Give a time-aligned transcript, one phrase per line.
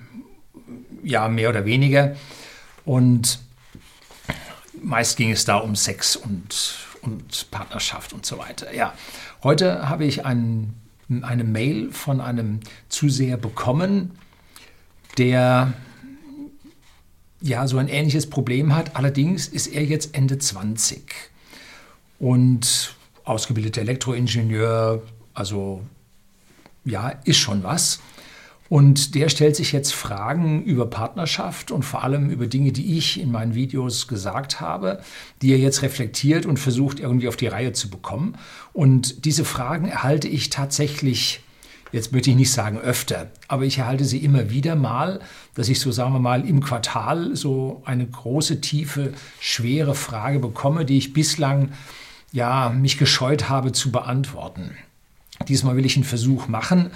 [1.02, 2.16] Ja, mehr oder weniger.
[2.86, 3.40] Und
[4.80, 8.74] meist ging es da um Sex und und Partnerschaft und so weiter.
[8.74, 8.94] Ja,
[9.42, 10.74] heute habe ich ein,
[11.22, 14.18] eine Mail von einem Zuseher bekommen,
[15.16, 15.72] der
[17.40, 18.96] ja so ein ähnliches Problem hat.
[18.96, 21.02] Allerdings ist er jetzt Ende 20
[22.18, 22.94] und
[23.24, 25.02] ausgebildeter Elektroingenieur,
[25.34, 25.84] also
[26.84, 28.00] ja, ist schon was.
[28.68, 33.18] Und der stellt sich jetzt Fragen über Partnerschaft und vor allem über Dinge, die ich
[33.18, 35.00] in meinen Videos gesagt habe,
[35.40, 38.36] die er jetzt reflektiert und versucht irgendwie auf die Reihe zu bekommen.
[38.74, 41.40] Und diese Fragen erhalte ich tatsächlich,
[41.92, 45.20] jetzt möchte ich nicht sagen öfter, aber ich erhalte sie immer wieder mal,
[45.54, 50.84] dass ich so, sagen wir mal, im Quartal so eine große, tiefe, schwere Frage bekomme,
[50.84, 51.72] die ich bislang
[52.32, 54.72] ja mich gescheut habe zu beantworten.
[55.46, 56.90] Diesmal will ich einen Versuch machen.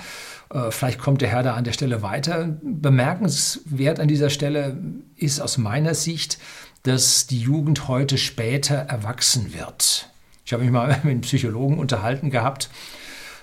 [0.52, 2.56] Äh, vielleicht kommt der Herr da an der Stelle weiter.
[2.62, 4.76] Bemerkenswert an dieser Stelle
[5.16, 6.38] ist aus meiner Sicht,
[6.82, 10.08] dass die Jugend heute später erwachsen wird.
[10.44, 12.70] Ich habe mich mal mit einem Psychologen unterhalten gehabt,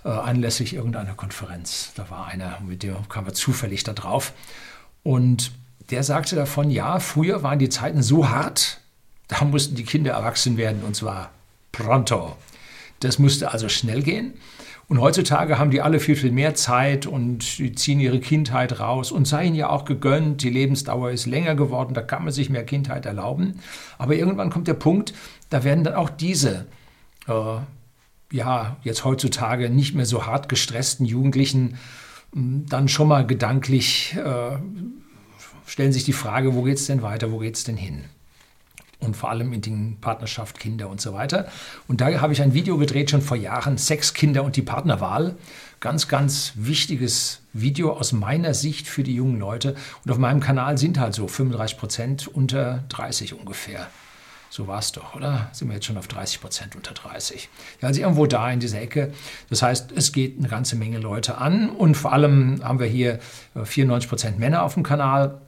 [0.04, 1.92] äh, anlässlich irgendeiner Konferenz.
[1.96, 4.34] Da war einer, mit dem kamen wir zufällig da drauf.
[5.04, 5.52] Und
[5.90, 8.80] der sagte davon, ja, früher waren die Zeiten so hart,
[9.28, 11.32] da mussten die Kinder erwachsen werden und zwar
[11.72, 12.36] pronto.
[13.00, 14.34] Das musste also schnell gehen.
[14.90, 19.12] Und heutzutage haben die alle viel, viel mehr Zeit und die ziehen ihre Kindheit raus
[19.12, 20.42] und sei ihnen ja auch gegönnt.
[20.42, 23.60] Die Lebensdauer ist länger geworden, da kann man sich mehr Kindheit erlauben.
[24.00, 25.14] Aber irgendwann kommt der Punkt,
[25.52, 26.66] da werden dann auch diese,
[27.28, 27.58] äh,
[28.32, 31.78] ja, jetzt heutzutage nicht mehr so hart gestressten Jugendlichen
[32.34, 34.58] hm, dann schon mal gedanklich äh,
[35.68, 38.06] stellen sich die Frage, wo geht es denn weiter, wo geht es denn hin?
[39.00, 41.48] Und vor allem in den Partnerschaft, Kinder und so weiter.
[41.88, 45.36] Und da habe ich ein Video gedreht, schon vor Jahren, Sex, Kinder und die Partnerwahl.
[45.80, 49.76] Ganz, ganz wichtiges Video aus meiner Sicht für die jungen Leute.
[50.04, 53.88] Und auf meinem Kanal sind halt so 35 Prozent unter 30 ungefähr.
[54.52, 55.50] So war es doch, oder?
[55.54, 57.50] Sind wir jetzt schon auf 30 Prozent unter 30?
[57.82, 59.14] Ja, also irgendwo da in dieser Ecke.
[59.50, 63.20] Das heißt, es geht eine ganze Menge Leute an und vor allem haben wir hier
[63.64, 65.40] 94 äh, Prozent Männer auf dem Kanal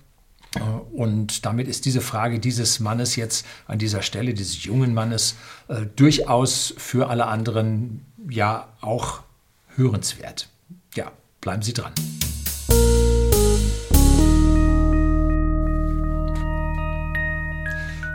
[0.92, 5.36] und damit ist diese Frage dieses Mannes jetzt an dieser Stelle, dieses jungen Mannes,
[5.70, 9.22] äh, durchaus für alle anderen ja auch
[9.76, 10.50] hörenswert.
[10.96, 11.94] Ja, bleiben Sie dran.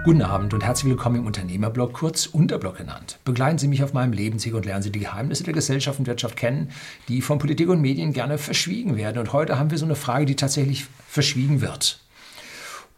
[0.05, 3.19] Guten Abend und herzlich willkommen im Unternehmerblog, kurz Unterblog genannt.
[3.25, 6.37] Begleiten Sie mich auf meinem Lebensweg und lernen Sie die Geheimnisse der Gesellschaft und Wirtschaft
[6.37, 6.71] kennen,
[7.09, 9.19] die von Politik und Medien gerne verschwiegen werden.
[9.19, 12.06] Und heute haben wir so eine Frage, die tatsächlich verschwiegen wird.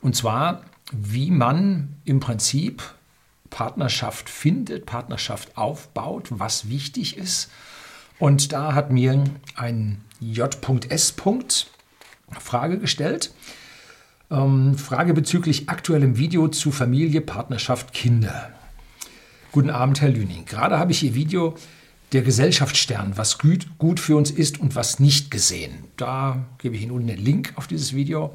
[0.01, 2.83] Und zwar, wie man im Prinzip
[3.51, 7.51] Partnerschaft findet, Partnerschaft aufbaut, was wichtig ist.
[8.19, 9.25] Und da hat mir
[9.57, 11.15] ein J.S.
[12.41, 13.33] Frage gestellt.
[14.31, 18.53] Ähm, Frage bezüglich aktuellem Video zu Familie, Partnerschaft, Kinder.
[19.53, 20.45] Guten Abend, Herr Lüning.
[20.45, 21.57] Gerade habe ich Ihr Video
[22.13, 25.85] der Gesellschaftsstern, was gut, gut für uns ist und was nicht gesehen.
[25.97, 28.35] Da gebe ich Ihnen unten den Link auf dieses Video.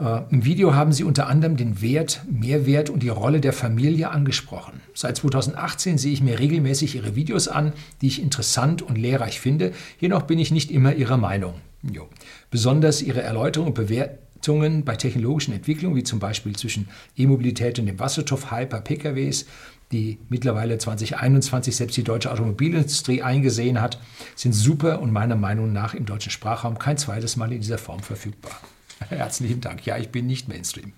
[0.00, 4.10] Äh, Im Video haben Sie unter anderem den Wert, Mehrwert und die Rolle der Familie
[4.10, 4.80] angesprochen.
[4.94, 9.72] Seit 2018 sehe ich mir regelmäßig Ihre Videos an, die ich interessant und lehrreich finde.
[10.00, 11.54] Jedoch bin ich nicht immer Ihrer Meinung.
[11.82, 12.08] Jo.
[12.50, 17.98] Besonders Ihre Erläuterungen und Bewertungen bei technologischen Entwicklungen, wie zum Beispiel zwischen E-Mobilität und dem
[17.98, 19.46] Wasserstoff-Hyper PKWs,
[19.92, 23.98] die mittlerweile 2021 selbst die deutsche Automobilindustrie eingesehen hat,
[24.36, 28.00] sind super und meiner Meinung nach im deutschen Sprachraum kein zweites Mal in dieser Form
[28.00, 28.52] verfügbar.
[29.08, 29.84] Herzlichen Dank.
[29.86, 30.92] Ja, ich bin nicht Mainstream.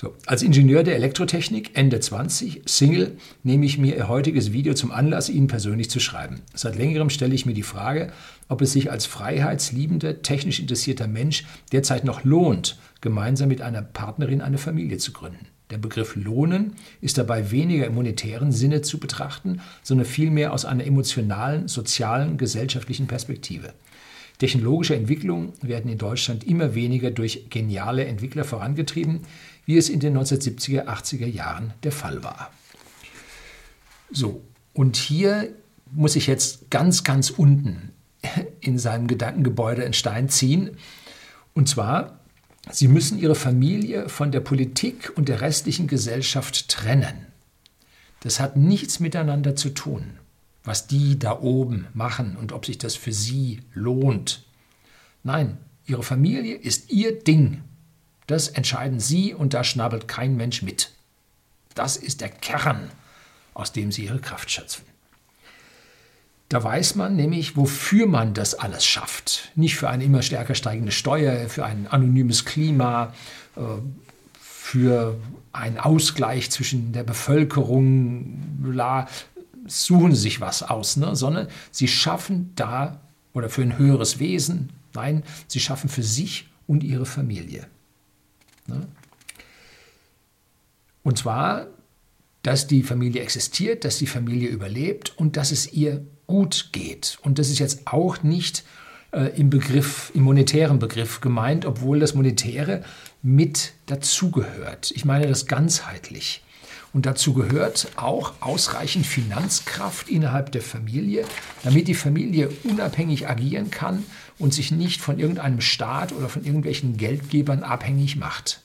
[0.00, 4.92] So, als Ingenieur der Elektrotechnik, Ende 20, Single, nehme ich mir Ihr heutiges Video zum
[4.92, 6.40] Anlass, Ihnen persönlich zu schreiben.
[6.54, 8.10] Seit längerem stelle ich mir die Frage,
[8.48, 14.40] ob es sich als freiheitsliebender, technisch interessierter Mensch derzeit noch lohnt, gemeinsam mit einer Partnerin
[14.40, 15.46] eine Familie zu gründen.
[15.70, 20.84] Der Begriff Lohnen ist dabei weniger im monetären Sinne zu betrachten, sondern vielmehr aus einer
[20.84, 23.74] emotionalen, sozialen, gesellschaftlichen Perspektive.
[24.40, 29.20] Technologische Entwicklungen werden in Deutschland immer weniger durch geniale Entwickler vorangetrieben,
[29.66, 32.50] wie es in den 1970er, 80er Jahren der Fall war.
[34.10, 34.42] So,
[34.72, 35.50] und hier
[35.92, 37.92] muss ich jetzt ganz, ganz unten
[38.60, 40.70] in seinem Gedankengebäude einen Stein ziehen.
[41.52, 42.20] Und zwar,
[42.70, 47.26] Sie müssen Ihre Familie von der Politik und der restlichen Gesellschaft trennen.
[48.20, 50.19] Das hat nichts miteinander zu tun.
[50.64, 54.44] Was die da oben machen und ob sich das für sie lohnt.
[55.22, 57.62] Nein, ihre Familie ist ihr Ding.
[58.26, 60.92] Das entscheiden sie und da schnabbelt kein Mensch mit.
[61.74, 62.90] Das ist der Kern,
[63.54, 64.84] aus dem sie ihre Kraft schöpfen.
[66.48, 69.52] Da weiß man nämlich, wofür man das alles schafft.
[69.54, 73.14] Nicht für eine immer stärker steigende Steuer, für ein anonymes Klima,
[73.56, 73.60] äh,
[74.40, 75.16] für
[75.52, 79.08] einen Ausgleich zwischen der Bevölkerung, bla,
[79.70, 81.14] suchen sie sich was aus, ne?
[81.16, 83.00] sondern sie schaffen da
[83.32, 87.66] oder für ein höheres Wesen, nein, sie schaffen für sich und ihre Familie.
[88.66, 88.86] Ne?
[91.02, 91.66] Und zwar,
[92.42, 97.18] dass die Familie existiert, dass die Familie überlebt und dass es ihr gut geht.
[97.22, 98.64] Und das ist jetzt auch nicht
[99.12, 102.84] äh, im Begriff, im monetären Begriff gemeint, obwohl das Monetäre
[103.22, 104.92] mit dazugehört.
[104.92, 106.42] Ich meine das ganzheitlich.
[106.92, 111.24] Und dazu gehört auch ausreichend Finanzkraft innerhalb der Familie,
[111.62, 114.04] damit die Familie unabhängig agieren kann
[114.38, 118.60] und sich nicht von irgendeinem Staat oder von irgendwelchen Geldgebern abhängig macht.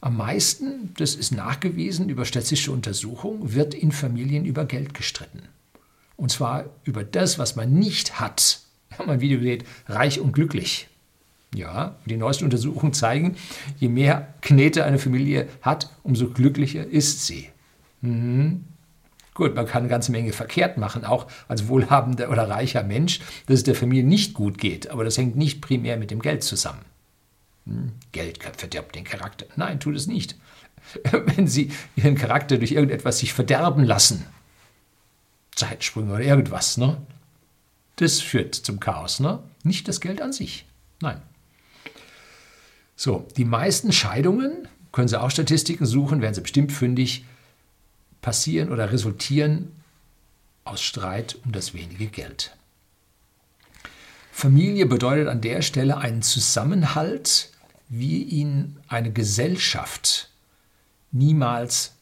[0.00, 5.42] Am meisten, das ist nachgewiesen über statistische Untersuchungen, wird in Familien über Geld gestritten.
[6.16, 8.60] Und zwar über das, was man nicht hat.
[8.88, 10.89] Wir haben ein Video gesehen, reich und glücklich.
[11.54, 13.36] Ja, die neuesten Untersuchungen zeigen,
[13.78, 17.48] je mehr Knete eine Familie hat, umso glücklicher ist sie.
[18.02, 18.64] Mhm.
[19.34, 23.58] Gut, man kann eine ganze Menge verkehrt machen, auch als wohlhabender oder reicher Mensch, dass
[23.58, 24.90] es der Familie nicht gut geht.
[24.90, 26.84] Aber das hängt nicht primär mit dem Geld zusammen.
[27.66, 29.46] Hm, Geld verderbt den Charakter.
[29.56, 30.36] Nein, tut es nicht.
[31.10, 34.26] Wenn Sie Ihren Charakter durch irgendetwas sich verderben lassen,
[35.54, 36.98] Zeitsprünge oder irgendwas, ne?
[37.96, 39.20] das führt zum Chaos.
[39.20, 39.42] Ne?
[39.62, 40.64] Nicht das Geld an sich.
[41.00, 41.20] Nein.
[43.02, 47.24] So, die meisten Scheidungen, können Sie auch Statistiken suchen, werden Sie bestimmt fündig,
[48.20, 49.72] passieren oder resultieren
[50.64, 52.54] aus Streit um das wenige Geld.
[54.30, 57.48] Familie bedeutet an der Stelle einen Zusammenhalt,
[57.88, 60.28] wie ihn eine Gesellschaft
[61.10, 61.94] niemals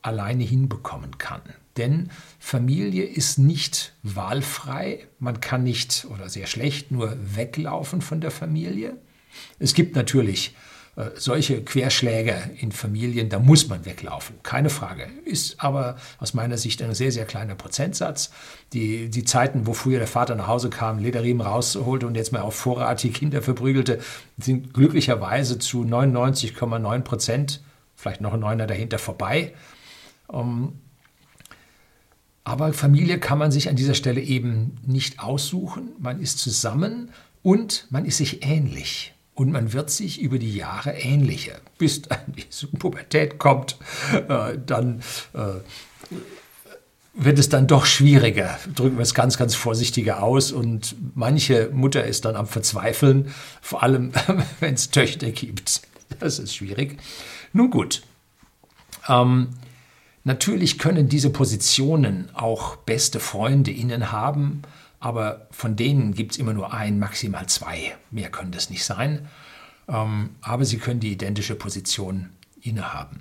[0.00, 1.42] alleine hinbekommen kann.
[1.76, 2.08] Denn
[2.38, 8.96] Familie ist nicht wahlfrei, man kann nicht oder sehr schlecht nur weglaufen von der Familie.
[9.58, 10.54] Es gibt natürlich
[10.96, 15.08] äh, solche Querschläge in Familien, da muss man weglaufen, keine Frage.
[15.26, 18.30] Ist aber aus meiner Sicht ein sehr, sehr kleiner Prozentsatz.
[18.72, 22.40] Die, die Zeiten, wo früher der Vater nach Hause kam, Lederriemen rausholte und jetzt mal
[22.40, 24.00] auf Vorrat die Kinder verprügelte,
[24.38, 27.62] sind glücklicherweise zu 99,9 Prozent,
[27.94, 29.52] vielleicht noch ein Neuner dahinter, vorbei.
[30.32, 30.80] Ähm,
[32.42, 35.90] aber Familie kann man sich an dieser Stelle eben nicht aussuchen.
[35.98, 37.10] Man ist zusammen
[37.42, 39.15] und man ist sich ähnlich.
[39.36, 41.56] Und man wird sich über die Jahre ähnlicher.
[41.76, 43.76] Bis dann die Pubertät kommt,
[44.28, 45.02] äh, dann
[45.34, 45.60] äh,
[47.12, 48.58] wird es dann doch schwieriger.
[48.74, 50.52] Drücken wir es ganz, ganz vorsichtiger aus.
[50.52, 54.12] Und manche Mutter ist dann am Verzweifeln, vor allem
[54.60, 55.82] wenn es Töchter gibt.
[56.18, 56.98] Das ist schwierig.
[57.52, 58.04] Nun gut.
[59.06, 59.48] Ähm,
[60.24, 64.62] natürlich können diese Positionen auch beste Freunde innen haben
[65.06, 67.94] aber von denen gibt es immer nur ein, maximal zwei.
[68.10, 69.28] Mehr können das nicht sein.
[69.86, 72.30] Ähm, aber sie können die identische Position
[72.60, 73.20] innehaben.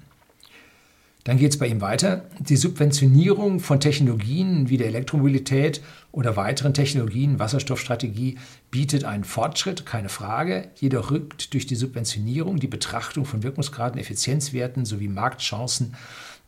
[1.26, 2.26] Dann geht es bei ihm weiter.
[2.40, 8.39] Die Subventionierung von Technologien wie der Elektromobilität oder weiteren Technologien, Wasserstoffstrategie,
[8.72, 10.70] bietet einen Fortschritt, keine Frage.
[10.80, 15.94] Jedoch rückt durch die Subventionierung die Betrachtung von Wirkungsgraden, Effizienzwerten sowie Marktchancen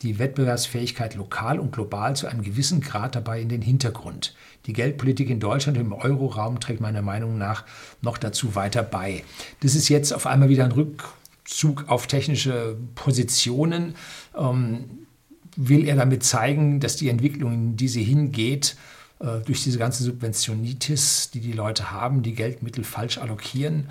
[0.01, 4.35] die Wettbewerbsfähigkeit lokal und global zu einem gewissen Grad dabei in den Hintergrund.
[4.65, 7.65] Die Geldpolitik in Deutschland und im Euroraum trägt meiner Meinung nach
[8.01, 9.23] noch dazu weiter bei.
[9.61, 13.95] Das ist jetzt auf einmal wieder ein Rückzug auf technische Positionen.
[14.37, 15.07] Ähm,
[15.55, 18.77] will er damit zeigen, dass die Entwicklung, in die sie hingeht,
[19.19, 23.89] äh, durch diese ganze Subventionitis, die die Leute haben, die Geldmittel falsch allokieren,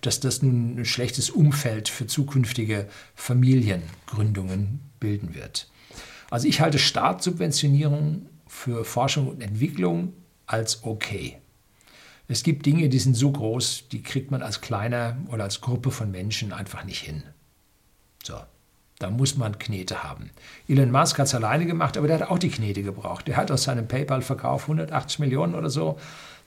[0.00, 5.68] dass das nun ein schlechtes Umfeld für zukünftige Familiengründungen bilden wird.
[6.30, 10.12] Also ich halte Staatssubventionierung für Forschung und Entwicklung
[10.46, 11.38] als okay.
[12.26, 15.90] Es gibt Dinge, die sind so groß, die kriegt man als kleiner oder als Gruppe
[15.90, 17.22] von Menschen einfach nicht hin.
[18.22, 18.40] So,
[18.98, 20.30] da muss man Knete haben.
[20.66, 23.26] Elon Musk hat es alleine gemacht, aber der hat auch die Knete gebraucht.
[23.26, 25.98] Der hat aus seinem PayPal-Verkauf 180 Millionen oder so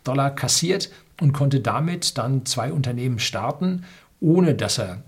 [0.03, 3.83] Dollar kassiert und konnte damit dann zwei Unternehmen starten,
[4.19, 5.03] ohne dass er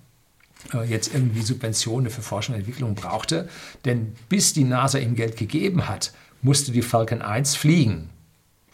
[0.73, 3.47] äh, jetzt irgendwie Subventionen für Forschung und Entwicklung brauchte.
[3.85, 8.09] Denn bis die NASA ihm Geld gegeben hat, musste die Falcon 1 fliegen.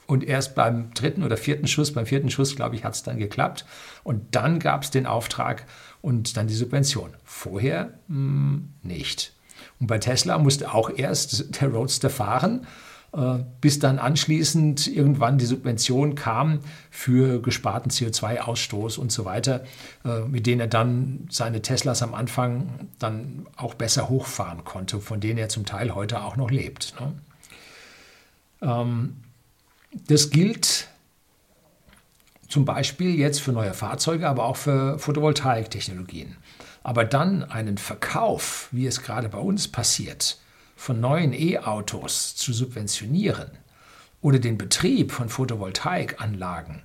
[0.08, 3.18] Und erst beim dritten oder vierten Schuss, beim vierten Schuss, glaube ich, hat es dann
[3.18, 3.66] geklappt.
[4.04, 5.66] Und dann gab es den Auftrag
[6.02, 7.16] und dann die Subvention.
[7.24, 9.34] Vorher mh, hm, nicht.
[9.80, 12.68] Und bei Tesla musste auch erst der Roadster fahren,
[13.62, 16.60] bis dann anschließend irgendwann die Subvention kam
[16.92, 19.64] für gesparten CO2-Ausstoß und so weiter,
[20.04, 25.22] äh, mit denen er dann seine Teslas am Anfang dann auch besser hochfahren konnte, von
[25.22, 26.94] denen er zum Teil heute auch noch lebt.
[27.00, 27.14] Ne?
[28.62, 29.16] Ähm,
[30.08, 30.90] das gilt
[32.50, 36.36] zum Beispiel jetzt für neue Fahrzeuge, aber auch für Photovoltaiktechnologien.
[36.84, 40.38] Aber dann einen Verkauf, wie es gerade bei uns passiert,
[40.76, 43.50] von neuen E-Autos zu subventionieren
[44.22, 46.82] oder den Betrieb von Photovoltaikanlagen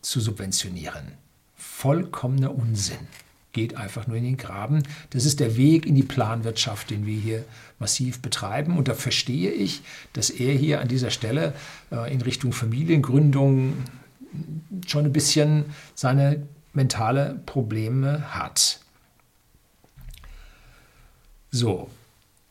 [0.00, 1.12] zu subventionieren,
[1.56, 3.08] vollkommener Unsinn.
[3.52, 4.84] Geht einfach nur in den Graben.
[5.10, 7.44] Das ist der Weg in die Planwirtschaft, den wir hier
[7.80, 8.78] massiv betreiben.
[8.78, 9.82] Und da verstehe ich,
[10.12, 11.52] dass er hier an dieser Stelle
[11.90, 13.74] äh, in Richtung Familiengründung
[14.86, 15.64] schon ein bisschen
[15.96, 18.80] seine mentale Probleme hat.
[21.50, 21.90] So,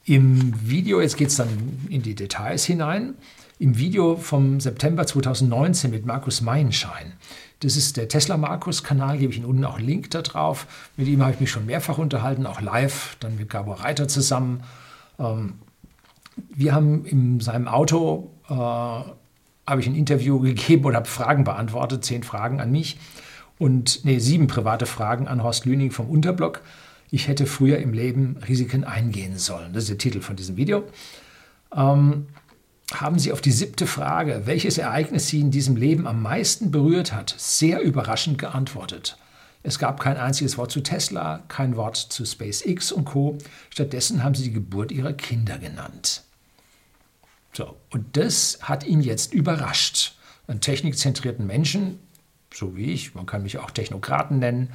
[0.10, 1.50] im Video, jetzt geht es dann
[1.88, 3.14] in die Details hinein,
[3.60, 7.14] im Video vom September 2019 mit Markus Meinschein.
[7.60, 10.66] Das ist der Tesla Markus-Kanal, gebe ich Ihnen unten auch einen Link da drauf.
[10.98, 14.64] Mit ihm habe ich mich schon mehrfach unterhalten, auch live, dann mit Gabor Reiter zusammen.
[15.20, 15.60] Ähm,
[16.56, 22.04] wir haben in seinem Auto, äh, habe ich ein Interview gegeben und habe Fragen beantwortet,
[22.04, 22.98] zehn Fragen an mich
[23.60, 26.64] und nee, sieben private Fragen an Horst Lüning vom Unterblock
[27.12, 29.74] ich hätte früher im Leben Risiken eingehen sollen.
[29.74, 30.84] Das ist der Titel von diesem Video.
[31.76, 32.28] Ähm,
[32.94, 37.14] haben Sie auf die siebte Frage, welches Ereignis Sie in diesem Leben am meisten berührt
[37.14, 39.18] hat, sehr überraschend geantwortet.
[39.62, 43.38] Es gab kein einziges Wort zu Tesla, kein Wort zu SpaceX und Co.
[43.70, 46.24] Stattdessen haben Sie die Geburt Ihrer Kinder genannt.
[47.54, 50.16] So, und das hat ihn jetzt überrascht.
[50.48, 52.00] Einen technikzentrierten Menschen,
[52.54, 54.72] so wie ich, man kann mich auch Technokraten nennen,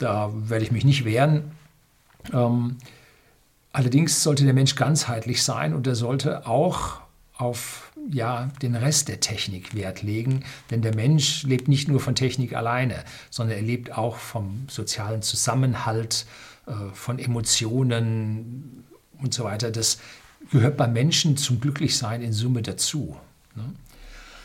[0.00, 1.52] da werde ich mich nicht wehren.
[2.32, 2.78] Ähm,
[3.72, 7.00] allerdings sollte der Mensch ganzheitlich sein und er sollte auch
[7.36, 12.14] auf ja, den Rest der Technik Wert legen, denn der Mensch lebt nicht nur von
[12.14, 16.26] Technik alleine, sondern er lebt auch vom sozialen Zusammenhalt,
[16.66, 18.84] äh, von Emotionen
[19.22, 19.70] und so weiter.
[19.70, 19.98] Das
[20.50, 23.16] gehört beim Menschen zum Glücklichsein in Summe dazu.
[23.54, 23.64] Ne?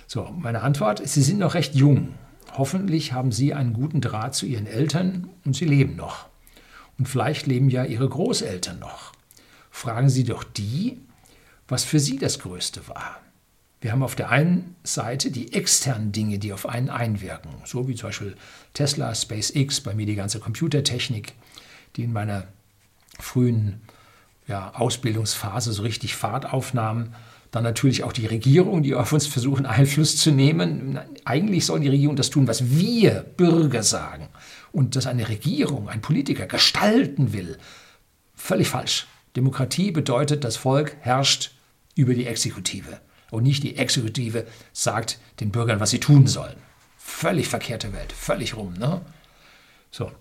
[0.07, 2.13] So, meine Antwort, Sie sind noch recht jung.
[2.53, 6.27] Hoffentlich haben Sie einen guten Draht zu Ihren Eltern und Sie leben noch.
[6.97, 9.11] Und vielleicht leben ja Ihre Großeltern noch.
[9.69, 10.99] Fragen Sie doch die,
[11.67, 13.19] was für Sie das Größte war.
[13.81, 17.95] Wir haben auf der einen Seite die externen Dinge, die auf einen einwirken, so wie
[17.95, 18.35] zum Beispiel
[18.73, 21.33] Tesla, SpaceX, bei mir die ganze Computertechnik,
[21.95, 22.47] die in meiner
[23.19, 23.81] frühen
[24.47, 27.13] ja, Ausbildungsphase so richtig Fahrt aufnahmen.
[27.55, 30.99] Dann natürlich auch die Regierung, die auf uns versuchen, Einfluss zu nehmen.
[31.23, 34.27] Eigentlich soll die Regierung das tun, was wir Bürger sagen.
[34.73, 37.57] Und dass eine Regierung, ein Politiker gestalten will,
[38.33, 39.07] völlig falsch.
[39.37, 41.51] Demokratie bedeutet, das Volk herrscht
[41.95, 42.99] über die Exekutive.
[43.31, 46.57] Und nicht die Exekutive sagt den Bürgern, was sie tun sollen.
[46.97, 48.73] Völlig verkehrte Welt, völlig rum.
[48.73, 48.99] Ne?
[49.91, 50.11] So.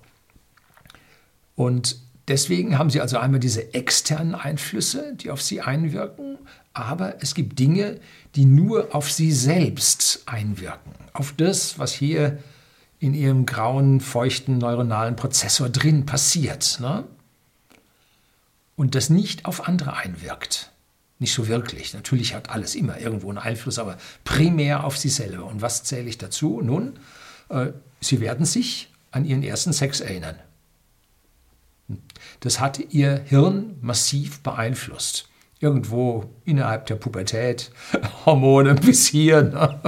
[1.56, 6.38] Und deswegen haben sie also einmal diese externen Einflüsse, die auf sie einwirken,
[6.72, 8.00] aber es gibt Dinge,
[8.34, 12.38] die nur auf sie selbst einwirken, auf das, was hier
[12.98, 16.78] in ihrem grauen, feuchten neuronalen Prozessor drin passiert.
[16.80, 17.04] Ne?
[18.76, 20.72] Und das nicht auf andere einwirkt.
[21.18, 21.94] Nicht so wirklich.
[21.94, 25.44] Natürlich hat alles immer irgendwo einen Einfluss, aber primär auf sie selber.
[25.44, 26.60] Und was zähle ich dazu?
[26.62, 26.98] Nun,
[27.50, 27.68] äh,
[28.00, 30.36] sie werden sich an ihren ersten Sex erinnern.
[32.40, 35.28] Das hat ihr Hirn massiv beeinflusst
[35.60, 37.70] irgendwo innerhalb der Pubertät,
[38.26, 39.80] Hormone bis hier, ne?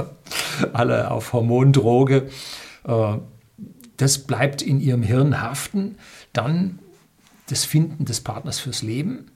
[0.73, 2.29] alle auf Hormondroge.
[2.83, 3.17] Äh,
[3.97, 5.97] das bleibt in ihrem Hirn haften.
[6.33, 6.79] Dann
[7.49, 9.31] das Finden des Partners fürs Leben.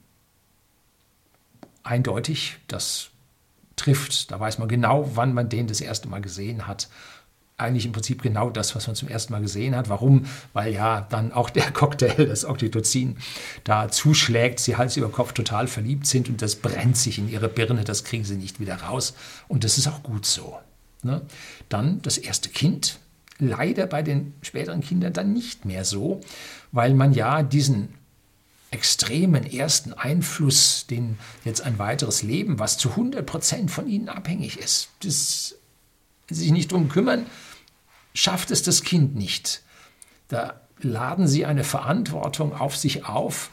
[1.84, 3.10] Eindeutig, das
[3.76, 4.30] trifft.
[4.30, 6.88] Da weiß man genau, wann man den das erste Mal gesehen hat
[7.62, 9.88] eigentlich im Prinzip genau das, was man zum ersten Mal gesehen hat.
[9.88, 10.26] Warum?
[10.52, 13.16] Weil ja dann auch der Cocktail, das Oxytocin,
[13.64, 17.48] da zuschlägt, sie Hals über Kopf total verliebt sind und das brennt sich in ihre
[17.48, 19.14] Birne, das kriegen sie nicht wieder raus.
[19.48, 20.58] Und das ist auch gut so.
[21.02, 21.22] Ne?
[21.68, 22.98] Dann das erste Kind,
[23.38, 26.20] leider bei den späteren Kindern dann nicht mehr so,
[26.70, 27.88] weil man ja diesen
[28.70, 34.58] extremen ersten Einfluss, den jetzt ein weiteres Leben, was zu 100 Prozent von ihnen abhängig
[34.58, 35.56] ist, das
[36.30, 37.26] sich nicht darum kümmern,
[38.14, 39.62] schafft es das Kind nicht.
[40.28, 43.50] Da laden sie eine Verantwortung auf sich auf,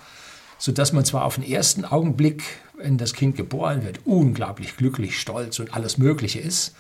[0.58, 2.44] sodass man zwar auf den ersten Augenblick,
[2.78, 6.76] wenn das Kind geboren wird, unglaublich glücklich, stolz und alles Mögliche ist.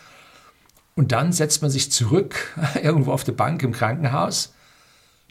[0.95, 4.53] Und dann setzt man sich zurück, irgendwo auf der Bank im Krankenhaus,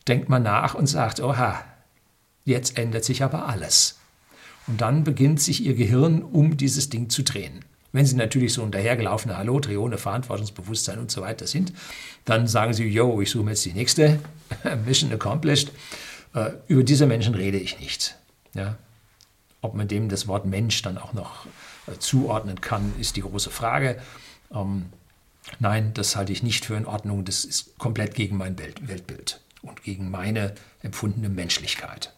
[0.06, 1.62] denkt man nach und sagt, oha,
[2.44, 3.98] jetzt ändert sich aber alles.
[4.66, 7.64] Und dann beginnt sich ihr Gehirn um dieses Ding zu drehen.
[7.92, 11.72] Wenn Sie natürlich so ein dahergelaufene Hallo, Trione, Verantwortungsbewusstsein und so weiter sind,
[12.24, 14.18] dann sagen Sie, yo, ich suche mir jetzt die nächste,
[14.84, 15.72] Mission accomplished.
[16.34, 18.16] Äh, über diese Menschen rede ich nicht.
[18.54, 18.76] Ja?
[19.62, 21.46] Ob man dem das Wort Mensch dann auch noch
[21.86, 23.98] äh, zuordnen kann, ist die große Frage.
[24.52, 24.86] Ähm,
[25.58, 27.24] nein, das halte ich nicht für in Ordnung.
[27.24, 32.12] Das ist komplett gegen mein Welt Weltbild und gegen meine empfundene Menschlichkeit.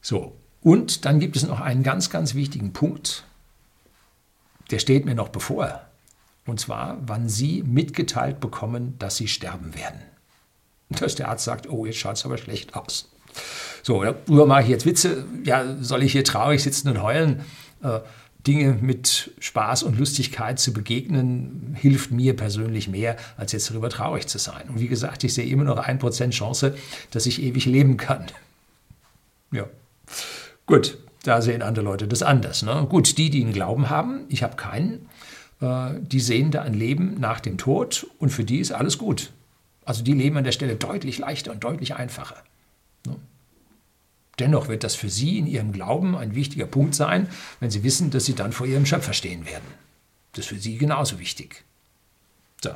[0.00, 3.24] So, und dann gibt es noch einen ganz, ganz wichtigen Punkt,
[4.72, 5.82] der steht mir noch bevor.
[6.46, 10.00] Und zwar, wann Sie mitgeteilt bekommen, dass Sie sterben werden.
[10.88, 13.08] Dass der Arzt sagt, oh, jetzt schaut es aber schlecht aus.
[13.82, 15.24] So, darüber mache ich jetzt Witze.
[15.44, 17.44] Ja, soll ich hier traurig sitzen und heulen?
[17.82, 18.00] Äh,
[18.46, 24.26] Dinge mit Spaß und Lustigkeit zu begegnen, hilft mir persönlich mehr, als jetzt darüber traurig
[24.26, 24.68] zu sein.
[24.68, 26.74] Und wie gesagt, ich sehe immer noch ein Prozent Chance,
[27.12, 28.26] dass ich ewig leben kann.
[29.52, 29.68] Ja.
[30.66, 32.62] Gut, da sehen andere Leute das anders.
[32.62, 32.86] Ne?
[32.88, 35.08] Gut, die, die einen Glauben haben, ich habe keinen,
[35.60, 39.32] äh, die sehen da ein Leben nach dem Tod und für die ist alles gut.
[39.84, 42.36] Also die leben an der Stelle deutlich leichter und deutlich einfacher.
[43.06, 43.16] Ne?
[44.38, 47.28] Dennoch wird das für sie in ihrem Glauben ein wichtiger Punkt sein,
[47.60, 49.66] wenn sie wissen, dass sie dann vor ihrem Schöpfer stehen werden.
[50.32, 51.64] Das ist für sie genauso wichtig.
[52.62, 52.70] So.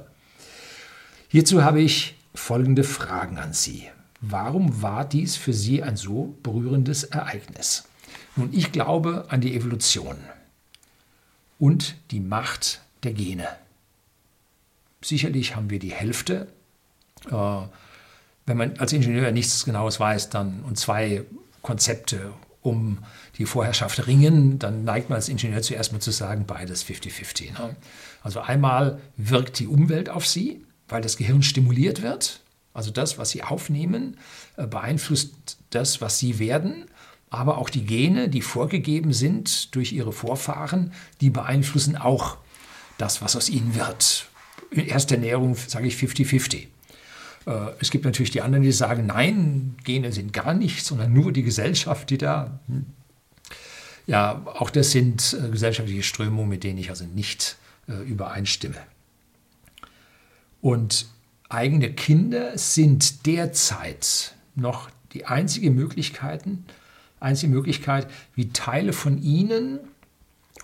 [1.28, 3.88] Hierzu habe ich folgende Fragen an Sie.
[4.20, 7.84] Warum war dies für Sie ein so berührendes Ereignis?
[8.36, 10.16] Nun, ich glaube an die Evolution
[11.58, 13.48] und die Macht der Gene.
[15.02, 16.48] Sicherlich haben wir die Hälfte.
[17.30, 17.62] Äh,
[18.46, 21.24] wenn man als Ingenieur nichts Genaues weiß dann, und zwei
[21.62, 22.98] Konzepte um
[23.38, 27.52] die Vorherrschaft ringen, dann neigt man als Ingenieur zuerst mal zu sagen, beides 50-50.
[27.52, 27.76] Ne?
[28.22, 32.40] Also einmal wirkt die Umwelt auf sie, weil das Gehirn stimuliert wird.
[32.74, 34.18] Also das, was sie aufnehmen,
[34.56, 36.86] äh, beeinflusst das, was sie werden
[37.30, 42.37] aber auch die Gene, die vorgegeben sind durch ihre Vorfahren, die beeinflussen auch
[42.99, 44.28] das, was aus ihnen wird.
[44.71, 46.67] In erster Ernährung sage ich 50-50.
[47.47, 51.32] Äh, es gibt natürlich die anderen, die sagen, nein, Gene sind gar nichts, sondern nur
[51.32, 52.60] die Gesellschaft, die da.
[52.69, 52.86] Hm.
[54.06, 57.56] Ja, auch das sind äh, gesellschaftliche Strömungen, mit denen ich also nicht
[57.89, 58.78] äh, übereinstimme.
[60.60, 61.06] Und
[61.49, 66.65] eigene Kinder sind derzeit noch die einzige Möglichkeiten,
[67.26, 69.80] einzige Möglichkeit, wie Teile von ihnen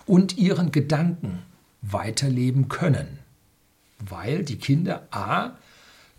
[0.05, 1.43] und ihren Gedanken
[1.81, 3.19] weiterleben können.
[3.99, 5.57] Weil die Kinder a.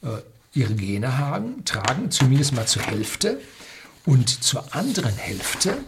[0.03, 0.23] Äh,
[0.55, 3.41] ihre Gene haben, tragen, zumindest mal zur Hälfte,
[4.07, 5.79] und zur anderen Hälfte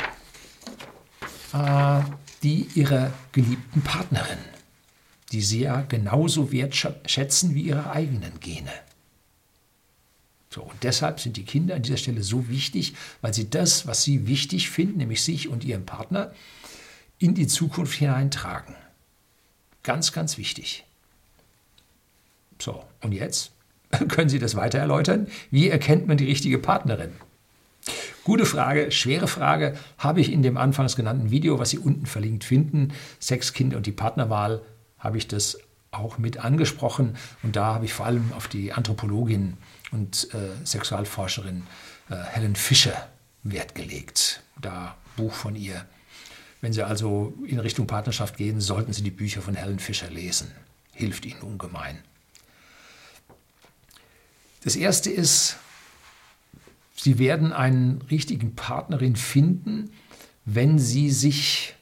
[1.53, 2.01] äh,
[2.43, 4.39] die ihrer geliebten Partnerin,
[5.33, 8.73] die sie ja genauso wertschätzen wie ihre eigenen Gene.
[10.57, 14.05] So, und deshalb sind die Kinder an dieser Stelle so wichtig, weil sie das, was
[14.05, 16.33] sie wichtig finden, nämlich sich und ihren Partner,
[17.19, 18.75] in die Zukunft hineintragen.
[19.83, 20.87] Ganz, ganz wichtig.
[22.59, 23.53] So, und jetzt
[24.09, 25.27] können Sie das weiter erläutern?
[25.51, 27.13] Wie erkennt man die richtige Partnerin?
[28.25, 32.45] Gute Frage, schwere Frage, habe ich in dem anfangs genannten Video, was Sie unten verlinkt
[32.45, 34.63] finden, Sex, Kind und die Partnerwahl,
[34.99, 35.59] habe ich das
[35.91, 37.19] auch mit angesprochen.
[37.43, 39.59] Und da habe ich vor allem auf die Anthropologin
[39.93, 41.67] und äh, Sexualforscherin
[42.11, 43.09] äh, Helen Fischer
[43.43, 44.43] Wert gelegt.
[44.61, 45.87] Da Buch von ihr.
[46.61, 50.51] Wenn Sie also in Richtung Partnerschaft gehen, sollten Sie die Bücher von Helen Fischer lesen.
[50.93, 51.99] Hilft Ihnen ungemein.
[54.65, 55.57] Das erste ist,
[56.97, 59.93] Sie werden einen richtigen Partnerin finden,
[60.45, 61.75] wenn Sie sich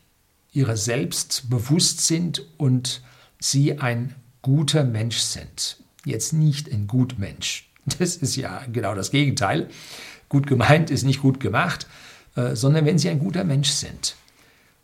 [0.53, 3.03] ihrer selbst bewusst sind und
[3.38, 5.79] Sie ein guter Mensch sind.
[6.05, 7.71] Jetzt nicht ein Gutmensch.
[7.99, 9.68] Das ist ja genau das Gegenteil.
[10.29, 11.87] Gut gemeint ist nicht gut gemacht,
[12.35, 14.16] äh, sondern wenn Sie ein guter Mensch sind.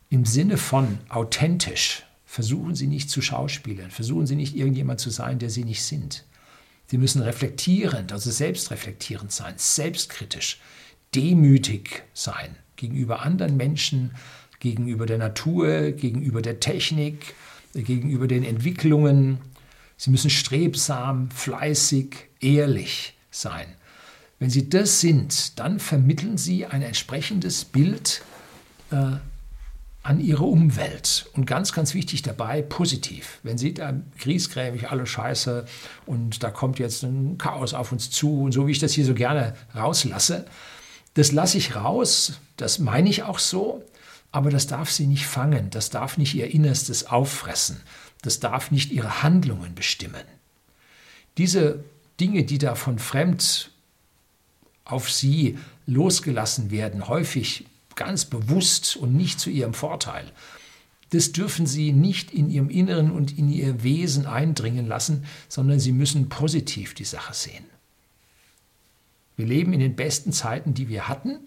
[0.09, 2.03] Im Sinne von authentisch.
[2.25, 3.91] Versuchen Sie nicht zu schauspielern.
[3.91, 6.23] Versuchen Sie nicht irgendjemand zu sein, der Sie nicht sind.
[6.87, 10.59] Sie müssen reflektierend, also selbstreflektierend sein, selbstkritisch,
[11.15, 14.11] demütig sein gegenüber anderen Menschen,
[14.59, 17.33] gegenüber der Natur, gegenüber der Technik,
[17.73, 19.37] gegenüber den Entwicklungen.
[20.01, 23.67] Sie müssen strebsam, fleißig, ehrlich sein.
[24.39, 28.23] Wenn Sie das sind, dann vermitteln Sie ein entsprechendes Bild
[28.89, 29.17] äh,
[30.01, 31.29] an Ihre Umwelt.
[31.33, 33.37] Und ganz, ganz wichtig dabei, positiv.
[33.43, 35.67] Wenn Sie da griesgrämig, alle Scheiße
[36.07, 39.05] und da kommt jetzt ein Chaos auf uns zu und so wie ich das hier
[39.05, 40.47] so gerne rauslasse,
[41.13, 43.83] das lasse ich raus, das meine ich auch so,
[44.31, 47.81] aber das darf Sie nicht fangen, das darf nicht Ihr Innerstes auffressen,
[48.21, 50.23] das darf nicht Ihre Handlungen bestimmen.
[51.37, 51.83] Diese
[52.19, 53.71] Dinge, die da von fremd
[54.85, 60.31] auf Sie losgelassen werden, häufig ganz bewusst und nicht zu ihrem Vorteil.
[61.11, 65.91] Das dürfen Sie nicht in Ihrem Inneren und in Ihr Wesen eindringen lassen, sondern Sie
[65.91, 67.65] müssen positiv die Sache sehen.
[69.35, 71.39] Wir leben in den besten Zeiten, die wir hatten.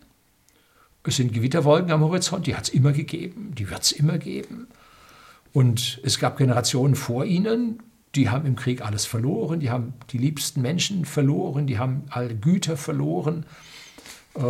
[1.02, 4.68] Es sind Gewitterwolken am Horizont, die hat es immer gegeben, die wird es immer geben.
[5.54, 7.80] Und es gab Generationen vor ihnen,
[8.16, 12.34] die haben im Krieg alles verloren, die haben die liebsten Menschen verloren, die haben alle
[12.34, 13.46] Güter verloren.
[14.34, 14.40] Äh,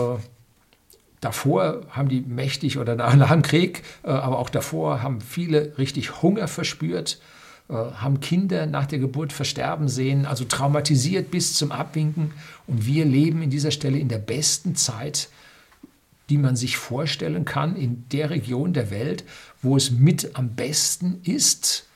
[1.20, 6.22] davor haben die mächtig oder nach, dem Krieg, äh, aber auch davor haben viele richtig
[6.22, 7.20] Hunger verspürt,
[7.68, 12.32] äh, haben Kinder nach der Geburt versterben sehen, also traumatisiert bis zum Abwinken.
[12.66, 15.28] Und wir leben in dieser Stelle in der besten Zeit,
[16.30, 19.24] die man sich vorstellen kann, in der Region der Welt,
[19.62, 21.86] wo es mit am besten ist,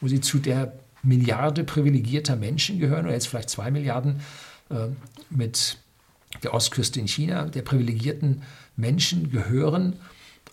[0.00, 4.20] wo sie zu der Milliarde privilegierter Menschen gehören, oder jetzt vielleicht zwei Milliarden
[4.70, 4.88] äh,
[5.30, 5.78] mit
[6.42, 8.42] der Ostküste in China, der privilegierten
[8.76, 9.96] Menschen gehören.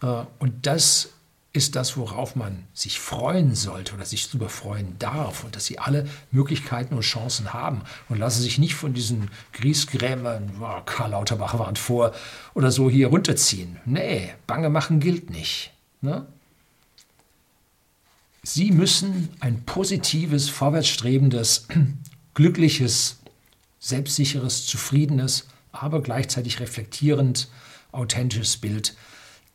[0.02, 1.14] Äh, und das
[1.56, 5.80] ist das, worauf man sich freuen sollte oder sich darüber freuen darf und dass sie
[5.80, 11.58] alle Möglichkeiten und Chancen haben und lassen sich nicht von diesen Griesgrämern, oh, Karl Lauterbach
[11.58, 12.13] warnt vor,
[12.56, 13.78] oder so hier runterziehen.
[13.86, 15.72] Nee, Bange machen gilt nicht.
[16.02, 16.26] Ne?
[18.44, 21.68] Sie müssen ein positives, vorwärtsstrebendes,
[22.34, 23.20] glückliches,
[23.80, 27.48] selbstsicheres, zufriedenes, aber gleichzeitig reflektierend,
[27.94, 28.96] authentisches Bild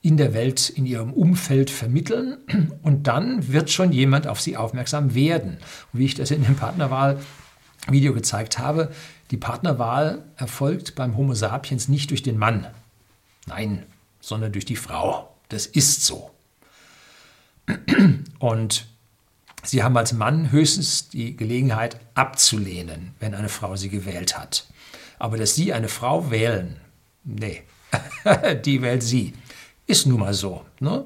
[0.03, 2.39] in der Welt, in ihrem Umfeld vermitteln
[2.83, 5.59] und dann wird schon jemand auf sie aufmerksam werden.
[5.93, 8.91] Und wie ich das in dem Partnerwahl-Video gezeigt habe,
[9.31, 12.67] die Partnerwahl erfolgt beim Homo sapiens nicht durch den Mann,
[13.47, 13.85] nein,
[14.21, 15.35] sondern durch die Frau.
[15.49, 16.31] Das ist so.
[18.39, 18.87] Und
[19.63, 24.67] Sie haben als Mann höchstens die Gelegenheit abzulehnen, wenn eine Frau Sie gewählt hat.
[25.19, 26.77] Aber dass Sie eine Frau wählen,
[27.25, 27.63] nee,
[28.65, 29.35] die wählt Sie.
[29.90, 30.64] Ist nun mal so.
[30.79, 31.05] Ne?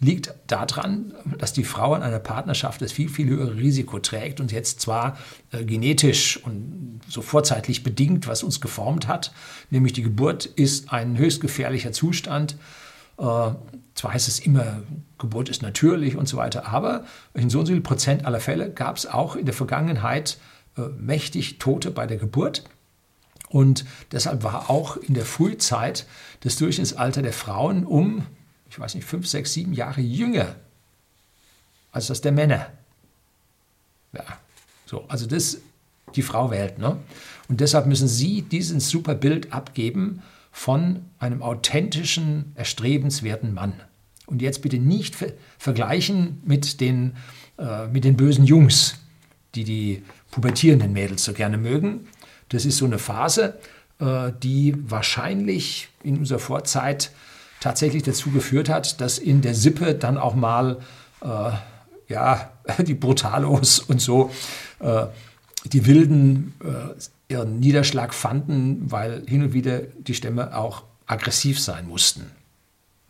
[0.00, 4.50] Liegt daran, dass die Frau in einer Partnerschaft das viel, viel höhere Risiko trägt und
[4.50, 5.16] jetzt zwar
[5.52, 9.32] äh, genetisch und so vorzeitlich bedingt, was uns geformt hat,
[9.70, 12.56] nämlich die Geburt ist ein höchst gefährlicher Zustand.
[13.18, 14.82] Äh, zwar heißt es immer,
[15.16, 18.68] Geburt ist natürlich und so weiter, aber in so und so viel Prozent aller Fälle
[18.68, 20.38] gab es auch in der Vergangenheit
[20.76, 22.64] äh, mächtig Tote bei der Geburt.
[23.54, 26.06] Und deshalb war auch in der Frühzeit
[26.40, 28.26] das Durchschnittsalter der Frauen um,
[28.68, 30.56] ich weiß nicht, fünf, sechs, sieben Jahre jünger
[31.92, 32.66] als das der Männer.
[34.12, 34.24] Ja,
[34.86, 35.58] so, also das
[36.16, 36.80] die Frau wählt.
[36.80, 36.98] Ne?
[37.48, 43.74] Und deshalb müssen Sie diesen super Bild abgeben von einem authentischen, erstrebenswerten Mann.
[44.26, 47.14] Und jetzt bitte nicht ver vergleichen mit den,
[47.58, 48.96] äh, mit den bösen Jungs,
[49.54, 52.08] die die pubertierenden Mädels so gerne mögen,
[52.48, 53.58] das ist so eine Phase,
[54.00, 57.10] äh, die wahrscheinlich in unserer Vorzeit
[57.60, 60.78] tatsächlich dazu geführt hat, dass in der Sippe dann auch mal
[61.22, 61.50] äh,
[62.08, 64.30] ja, die Brutalos und so,
[64.80, 65.06] äh,
[65.72, 66.52] die Wilden
[67.28, 72.30] ihren Niederschlag fanden, weil hin und wieder die Stämme auch aggressiv sein mussten.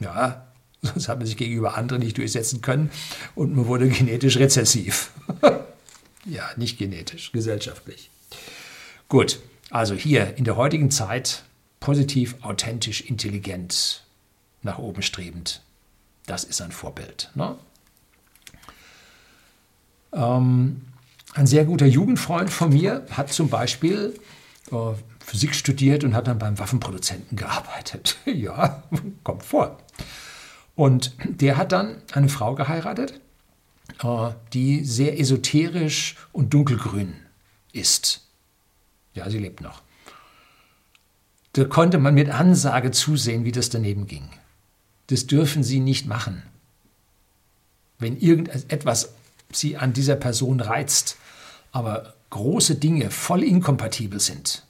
[0.01, 0.47] Ja,
[0.83, 2.91] sonst hat man sich gegenüber anderen nicht durchsetzen können
[3.35, 5.11] und man wurde genetisch rezessiv.
[6.25, 8.11] ja, nicht genetisch, gesellschaftlich.
[9.15, 9.39] Gut,
[9.71, 11.45] also hier in der heutigen Zeit
[11.79, 14.03] positiv, authentisch, intelligent,
[14.63, 15.63] nach oben strebend.
[16.27, 17.31] Das ist ein Vorbild.
[17.37, 17.57] Ne?
[20.13, 20.81] Ähm,
[21.33, 24.19] ein sehr guter Jugendfreund von mir hat zum Beispiel
[24.73, 24.77] äh,
[25.21, 28.17] Physik studiert und hat dann beim Waffenproduzenten gearbeitet.
[28.25, 28.83] ja,
[29.23, 29.79] kommt vor.
[30.75, 33.21] Und der hat dann eine Frau geheiratet,
[34.03, 37.15] äh, die sehr esoterisch und dunkelgrün
[37.71, 38.24] ist.
[39.15, 39.83] Ja, sie lebt noch.
[41.53, 44.29] Da konnte man mit Ansage zusehen, wie das daneben ging.
[45.07, 46.43] Das dürfen Sie nicht machen.
[47.99, 49.15] Wenn irgendetwas
[49.53, 51.17] Sie an dieser Person reizt,
[51.71, 54.65] aber große Dinge voll inkompatibel sind,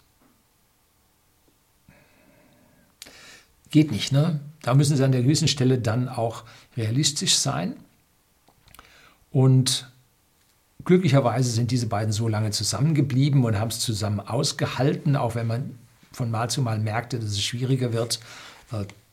[3.71, 4.13] geht nicht.
[4.13, 4.41] Ne?
[4.61, 6.45] Da müssen Sie an der gewissen Stelle dann auch
[6.77, 7.77] realistisch sein
[9.31, 9.91] und
[10.85, 15.79] Glücklicherweise sind diese beiden so lange zusammengeblieben und haben es zusammen ausgehalten, auch wenn man
[16.13, 18.21] von Mal zu Mal merkte, dass es schwieriger wird,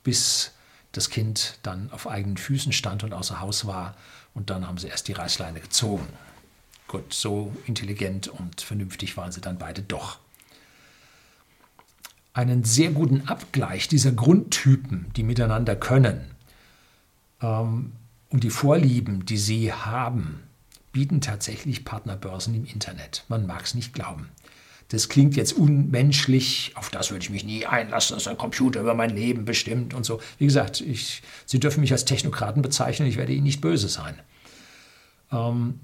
[0.03, 0.51] bis
[0.91, 3.95] das Kind dann auf eigenen Füßen stand und außer Haus war.
[4.33, 6.07] Und dann haben sie erst die Reißleine gezogen.
[6.87, 10.19] Gut, so intelligent und vernünftig waren sie dann beide doch.
[12.33, 16.31] Einen sehr guten Abgleich dieser Grundtypen, die miteinander können,
[17.41, 17.93] ähm,
[18.29, 20.43] und die Vorlieben, die sie haben,
[20.91, 23.25] bieten tatsächlich Partnerbörsen im Internet.
[23.27, 24.29] Man mag es nicht glauben.
[24.89, 28.93] das klingt jetzt unmenschlich, auf das würde ich mich nie einlassen, dass ein Computer über
[28.93, 30.19] mein Leben bestimmt und so.
[30.37, 34.19] Wie gesagt, ich, Sie dürfen mich als Technokraten bezeichnen, ich werde Ihnen nicht böse sein.
[35.31, 35.79] Ähm,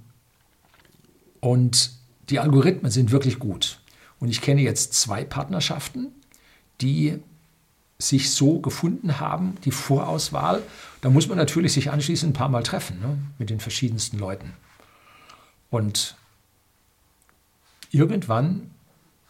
[1.39, 1.91] und
[2.29, 3.79] die Algorithmen sind wirklich gut.
[4.19, 6.07] Und ich kenne jetzt zwei Partnerschaften,
[6.81, 7.19] die
[7.99, 10.61] sich so gefunden haben, die Vorauswahl.
[11.01, 14.53] Da muss man natürlich sich anschließend ein paar Mal treffen ne, mit den verschiedensten Leuten.
[15.69, 16.15] Und
[17.91, 18.71] irgendwann,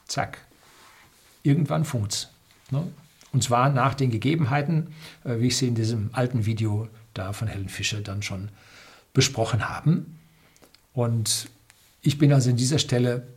[0.05, 0.39] zack,
[1.43, 2.29] irgendwann funkt's.
[2.69, 2.87] Ne?
[3.33, 7.47] Und zwar nach den Gegebenheiten, äh, wie ich sie in diesem alten Video da von
[7.47, 8.49] Helen Fischer dann schon
[9.13, 10.19] besprochen haben.
[10.93, 11.49] Und
[12.01, 13.27] ich bin also an dieser Stelle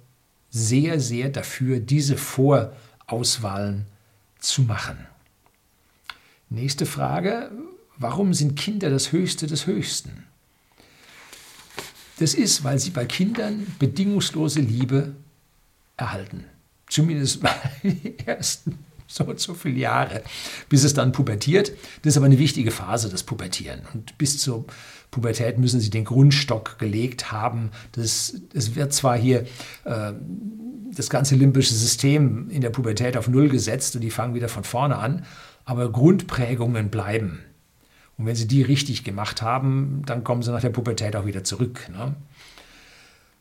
[0.51, 3.87] sehr, sehr dafür, diese Vorauswahlen
[4.39, 5.07] zu machen.
[6.49, 7.51] Nächste Frage,
[7.97, 10.25] warum sind Kinder das Höchste des Höchsten?
[12.21, 15.15] Das ist, weil sie bei Kindern bedingungslose Liebe
[15.97, 16.45] erhalten.
[16.87, 20.23] Zumindest mal die ersten so und so viele Jahre,
[20.69, 21.73] bis es dann pubertiert.
[22.03, 23.81] Das ist aber eine wichtige Phase, das Pubertieren.
[23.93, 24.67] Und bis zur
[25.11, 27.71] Pubertät müssen sie den Grundstock gelegt haben.
[27.93, 29.47] Das, das wird zwar hier
[29.85, 30.13] äh,
[30.95, 34.63] das ganze limbische System in der Pubertät auf Null gesetzt und die fangen wieder von
[34.63, 35.25] vorne an,
[35.65, 37.41] aber Grundprägungen bleiben.
[38.21, 41.43] Und wenn sie die richtig gemacht haben, dann kommen sie nach der Pubertät auch wieder
[41.43, 41.89] zurück.
[41.89, 42.15] Ne?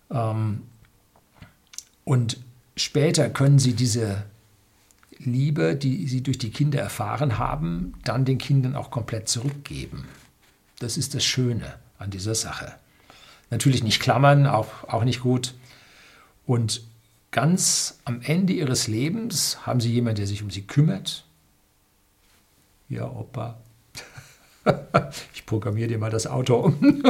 [0.10, 0.62] Ähm,
[2.06, 2.38] und
[2.78, 4.24] später können sie diese
[5.18, 10.06] Liebe, die sie durch die Kinder erfahren haben, dann den Kindern auch komplett zurückgeben.
[10.80, 12.72] Das ist das Schöne an dieser Sache.
[13.50, 15.56] Natürlich nicht klammern, auch, auch nicht gut.
[16.46, 16.84] Und
[17.32, 21.26] ganz am Ende ihres Lebens haben sie jemanden, der sich um sie kümmert.
[22.88, 23.60] Ja, Opa.
[25.34, 27.04] ich programmiere dir mal das Auto um.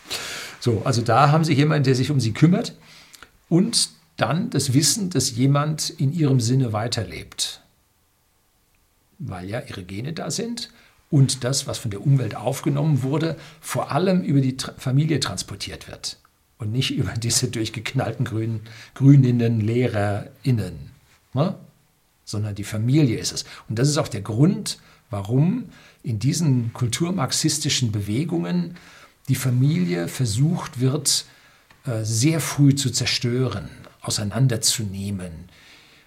[0.60, 2.74] so, also da haben sie jemanden, der sich um sie kümmert.
[3.48, 7.62] Und dann das Wissen, dass jemand in ihrem Sinne weiterlebt.
[9.18, 10.70] Weil ja ihre Gene da sind
[11.10, 16.18] und das, was von der Umwelt aufgenommen wurde, vor allem über die Familie transportiert wird
[16.58, 18.60] und nicht über diese durchgeknallten Grün,
[18.94, 20.90] Grüninnen, LehrerInnen,
[21.32, 21.54] ne?
[22.24, 23.44] sondern die Familie ist es.
[23.68, 25.70] Und das ist auch der Grund, warum
[26.02, 28.76] in diesen kulturmarxistischen Bewegungen
[29.28, 31.26] die Familie versucht wird,
[31.86, 33.68] äh, sehr früh zu zerstören,
[34.00, 35.48] auseinanderzunehmen,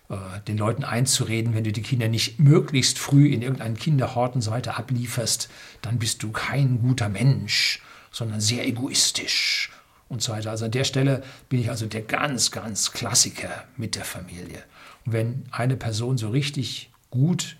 [0.10, 0.15] äh,
[0.47, 4.51] den Leuten einzureden, wenn du die Kinder nicht möglichst früh in irgendeinen Kinderhort und so
[4.51, 5.49] weiter ablieferst,
[5.82, 9.71] dann bist du kein guter Mensch, sondern sehr egoistisch
[10.10, 10.51] und so weiter.
[10.51, 14.63] Also an der Stelle bin ich also der ganz, ganz Klassiker mit der Familie.
[15.06, 17.58] Und wenn eine Person so richtig gut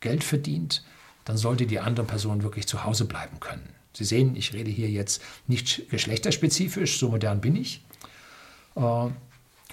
[0.00, 0.84] Geld verdient,
[1.28, 3.68] dann sollte die andere Person wirklich zu Hause bleiben können.
[3.92, 7.84] Sie sehen, ich rede hier jetzt nicht geschlechterspezifisch, so modern bin ich.
[8.76, 9.12] Äh, wir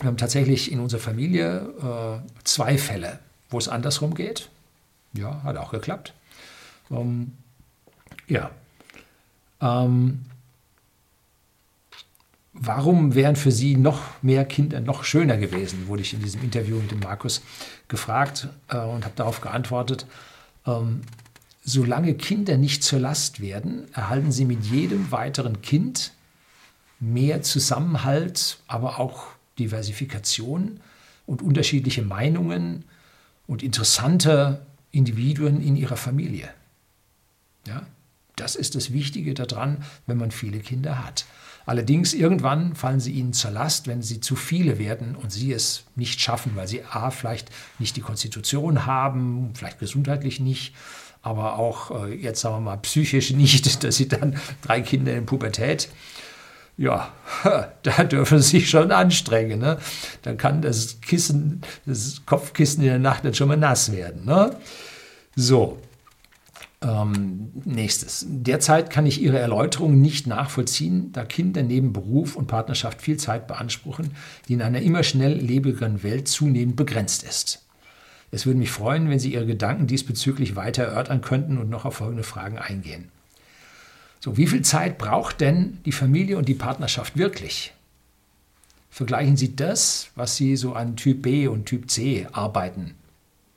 [0.03, 4.49] haben tatsächlich in unserer Familie äh, zwei Fälle, wo es andersrum geht.
[5.13, 6.13] Ja, hat auch geklappt.
[6.91, 7.31] Ähm,
[8.27, 8.51] ja.
[9.61, 10.25] Ähm,
[12.51, 16.75] warum wären für Sie noch mehr Kinder noch schöner gewesen, wurde ich in diesem Interview
[16.75, 17.41] mit dem Markus
[17.87, 20.05] gefragt äh, und habe darauf geantwortet.
[21.67, 26.11] Solange Kinder nicht zur Last werden, erhalten Sie mit jedem weiteren Kind
[26.99, 29.25] mehr Zusammenhalt, aber auch
[29.57, 30.79] Diversifikation
[31.25, 32.85] und unterschiedliche Meinungen
[33.47, 36.49] und interessante Individuen in ihrer Familie.
[37.65, 37.87] Ja,
[38.35, 41.25] das ist das Wichtige daran, wenn man viele Kinder hat.
[41.65, 45.85] Allerdings irgendwann fallen sie ihnen zur Last, wenn sie zu viele werden und sie es
[45.95, 47.49] nicht schaffen, weil sie a vielleicht
[47.79, 50.75] nicht die Konstitution haben, vielleicht gesundheitlich nicht,
[51.25, 55.25] aber auch äh, jetzt sagen wir mal psychisch nicht, dass sie dann drei Kinder in
[55.25, 55.89] Pubertät
[56.77, 57.13] ja,
[57.83, 59.59] da dürfen sie sich schon anstrengen.
[59.59, 59.77] Ne?
[60.23, 64.25] Dann kann das Kissen, das Kopfkissen in der Nacht dann schon mal nass werden.
[64.25, 64.55] Ne?
[65.37, 65.79] So,
[66.81, 68.25] ähm, nächstes.
[68.27, 73.47] Derzeit kann ich Ihre Erläuterung nicht nachvollziehen, da Kinder neben Beruf und Partnerschaft viel Zeit
[73.47, 74.11] beanspruchen,
[74.47, 77.64] die in einer immer schnell lebigeren Welt zunehmend begrenzt ist.
[78.35, 81.95] Es würde mich freuen, wenn Sie Ihre Gedanken diesbezüglich weiter erörtern könnten und noch auf
[81.95, 83.07] folgende Fragen eingehen.
[84.19, 87.73] So, wie viel Zeit braucht denn die Familie und die Partnerschaft wirklich?
[88.89, 92.95] Vergleichen Sie das, was Sie so an Typ B und Typ C arbeiten,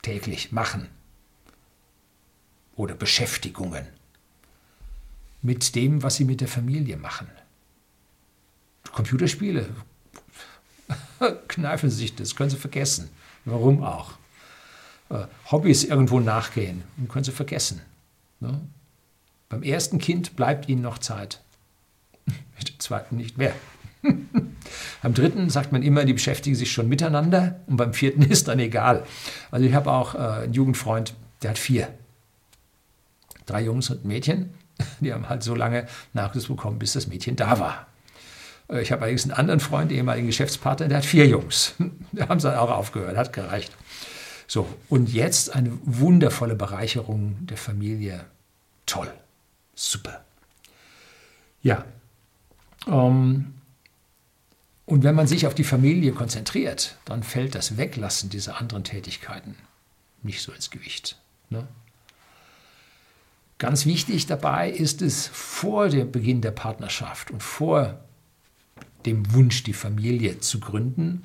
[0.03, 0.87] täglich machen
[2.77, 3.85] oder Beschäftigungen,
[5.43, 7.27] mit dem, was Sie mit der Familie machen.
[8.93, 9.71] Computerspiele,
[11.49, 13.11] kneifen Sie sich das, können Sie vergessen.
[13.45, 14.13] Warum auch?
[15.11, 17.81] Äh, Hobbys irgendwo nachgehen, können Sie vergessen.
[18.41, 18.61] Ne?
[19.49, 21.41] Beim ersten Kind bleibt ihnen noch Zeit.
[22.27, 23.55] Mit dem zweiten nicht mehr.
[25.03, 28.59] Beim dritten sagt man immer, die beschäftigen sich schon miteinander und beim vierten ist dann
[28.59, 29.05] egal.
[29.51, 31.89] Also ich habe auch äh, einen Jugendfreund, der hat vier.
[33.47, 34.55] Drei Jungs und ein Mädchen.
[35.01, 37.87] Die haben halt so lange Nachwuchs bekommen, bis das Mädchen da war.
[38.69, 41.75] Äh, ich habe allerdings einen anderen Freund, ehemaligen Geschäftspartner, der hat vier Jungs.
[42.13, 43.73] Da haben sie dann auch aufgehört, hat gereicht.
[44.49, 48.25] So, und jetzt eine wundervolle Bereicherung der Familie.
[48.87, 49.13] Toll,
[49.75, 50.25] super.
[51.63, 51.85] Ja,
[52.87, 53.53] ähm,
[54.87, 59.55] und wenn man sich auf die Familie konzentriert, dann fällt das Weglassen dieser anderen Tätigkeiten
[60.23, 61.19] nicht so ins Gewicht.
[61.51, 61.69] Ne?
[63.59, 68.01] Ganz wichtig dabei ist es vor dem Beginn der Partnerschaft und vor
[69.05, 71.25] dem Wunsch, die Familie zu gründen,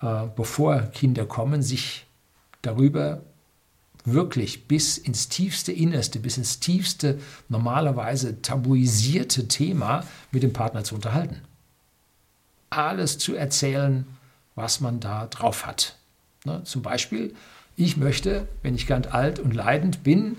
[0.00, 2.06] äh, bevor Kinder kommen, sich
[2.62, 3.22] darüber
[4.04, 10.96] wirklich bis ins tiefste Innerste, bis ins tiefste, normalerweise tabuisierte Thema mit dem Partner zu
[10.96, 11.42] unterhalten
[12.72, 14.06] alles zu erzählen,
[14.54, 15.96] was man da drauf hat.
[16.44, 16.62] Ne?
[16.64, 17.34] Zum Beispiel,
[17.76, 20.36] ich möchte, wenn ich ganz alt und leidend bin,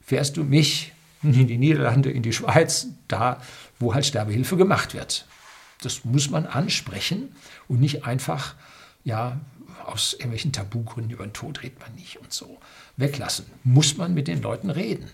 [0.00, 3.40] fährst du mich in die Niederlande, in die Schweiz, da,
[3.78, 5.26] wo halt Sterbehilfe gemacht wird.
[5.82, 7.34] Das muss man ansprechen
[7.68, 8.54] und nicht einfach,
[9.04, 9.40] ja,
[9.86, 12.58] aus irgendwelchen Tabugründen über den Tod redet man nicht und so
[12.96, 13.46] weglassen.
[13.64, 15.10] Muss man mit den Leuten reden.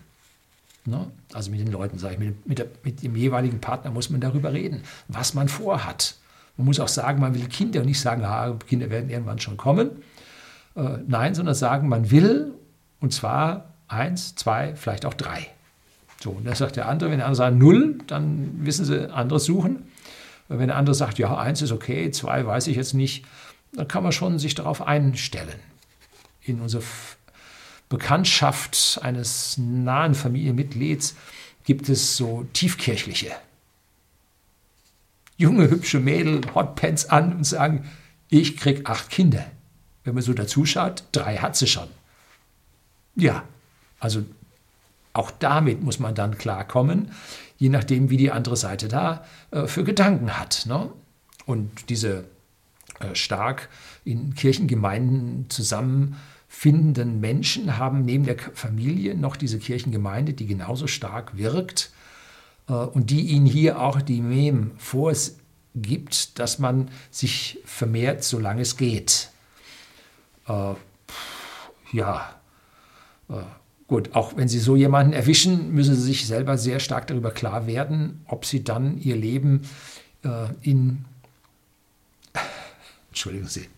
[0.85, 1.11] Ne?
[1.33, 4.21] Also mit den Leuten, sage ich, mit, mit, der, mit dem jeweiligen Partner muss man
[4.21, 6.17] darüber reden, was man vorhat.
[6.57, 9.57] Man muss auch sagen, man will Kinder und nicht sagen, ah, Kinder werden irgendwann schon
[9.57, 9.91] kommen.
[10.77, 12.53] Äh, nein, sondern sagen, man will,
[13.01, 15.49] und zwar eins, zwei, vielleicht auch drei.
[16.23, 19.41] So, und das sagt der andere, wenn der andere sagt null, dann wissen sie, andere
[19.41, 19.85] suchen.
[20.49, 23.25] Wenn der andere sagt, ja, eins ist okay, zwei weiß ich jetzt nicht,
[23.73, 25.59] dann kann man schon sich darauf einstellen.
[26.43, 26.83] In unserer
[27.89, 31.15] Bekanntschaft eines nahen Familienmitglieds
[31.65, 33.33] gibt es so tiefkirchliche
[35.41, 37.89] junge, hübsche Mädel Hotpants an und sagen,
[38.29, 39.47] ich krieg acht Kinder.
[40.05, 41.89] Wenn man so dazu schaut, drei hat sie schon.
[43.17, 43.45] Ja,
[43.99, 44.23] also
[45.15, 47.11] auch damit muss man dann klarkommen,
[47.57, 50.67] je nachdem, wie die andere Seite da äh, für Gedanken hat.
[50.67, 50.91] Ne?
[51.47, 52.25] Und diese
[53.15, 53.69] stark
[54.05, 61.93] in Kirchengemeinden zusammenfindenden Menschen haben neben der Familie noch diese Kirchengemeinde, die genauso stark wirkt
[62.69, 68.77] äh, und die ihnen hier auch die Mem vorgibt, dass man sich vermehrt, solange es
[68.77, 69.31] geht.
[70.49, 70.75] Äh,
[71.93, 72.35] ja,
[73.29, 73.35] äh,
[73.87, 77.67] gut, auch wenn Sie so jemanden erwischen, müssen Sie sich selber sehr stark darüber klar
[77.67, 79.63] werden, ob Sie dann Ihr Leben
[80.25, 81.05] äh, in,
[83.11, 83.69] entschuldigen Sie,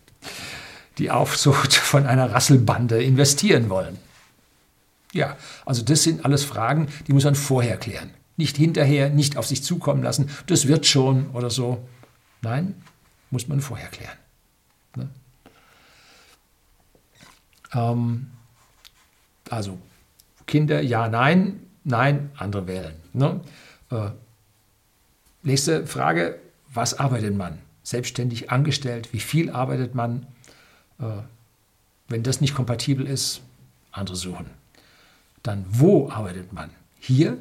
[0.98, 3.98] die Aufzucht von einer Rasselbande investieren wollen.
[5.12, 8.10] Ja, also das sind alles Fragen, die muss man vorher klären.
[8.36, 11.86] Nicht hinterher, nicht auf sich zukommen lassen, das wird schon oder so.
[12.40, 12.74] Nein,
[13.30, 14.16] muss man vorher klären.
[14.96, 15.08] Ne?
[17.74, 18.30] Ähm,
[19.50, 19.78] also
[20.46, 22.94] Kinder, ja, nein, nein, andere wählen.
[23.12, 23.40] Ne?
[23.90, 24.10] Äh,
[25.42, 26.38] nächste Frage,
[26.72, 27.58] was arbeitet man?
[27.82, 30.26] Selbstständig angestellt, wie viel arbeitet man?
[31.00, 31.04] Äh,
[32.08, 33.40] wenn das nicht kompatibel ist,
[33.90, 34.46] andere suchen.
[35.42, 36.70] Dann wo arbeitet man?
[37.00, 37.38] Hier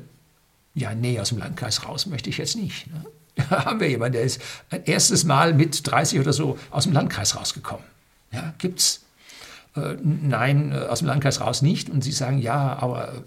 [0.73, 2.87] ja, nee, aus dem Landkreis raus möchte ich jetzt nicht.
[2.87, 3.05] Ne?
[3.49, 6.93] Da haben wir jemanden, der ist ein erstes Mal mit 30 oder so aus dem
[6.93, 7.85] Landkreis rausgekommen.
[8.31, 9.05] Ja, gibt's?
[9.75, 11.89] Äh, nein, äh, aus dem Landkreis raus nicht.
[11.89, 13.23] Und Sie sagen, ja, aber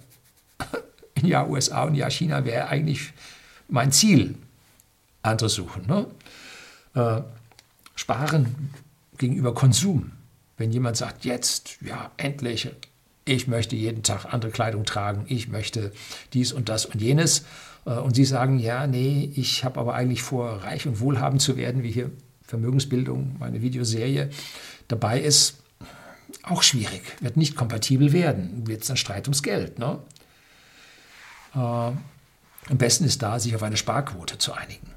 [1.15, 3.13] in ja USA und ja China wäre eigentlich
[3.69, 4.35] mein Ziel.
[5.23, 5.87] Andere suchen.
[5.87, 6.07] Ne?
[6.95, 7.23] Äh,
[7.95, 8.71] sparen
[9.19, 10.13] gegenüber Konsum.
[10.57, 12.71] Wenn jemand sagt, jetzt, ja, endlich
[13.25, 15.93] ich möchte jeden Tag andere Kleidung tragen, ich möchte
[16.33, 17.45] dies und das und jenes.
[17.87, 21.57] Äh, und Sie sagen, ja, nee, ich habe aber eigentlich vor, reich und wohlhabend zu
[21.57, 22.11] werden, wie hier
[22.43, 24.31] Vermögensbildung, meine Videoserie
[24.89, 25.57] dabei ist.
[26.43, 29.79] Auch schwierig, wird nicht kompatibel werden, wird es dann Streit ums Geld.
[29.79, 29.99] Ne?
[31.55, 34.94] Äh, am besten ist da, sich auf eine Sparquote zu einigen.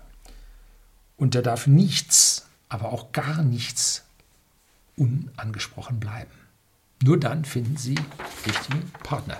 [1.17, 4.05] Und da darf nichts, aber auch gar nichts
[4.95, 6.31] unangesprochen bleiben.
[7.03, 7.95] Nur dann finden Sie
[8.45, 9.37] richtigen Partner.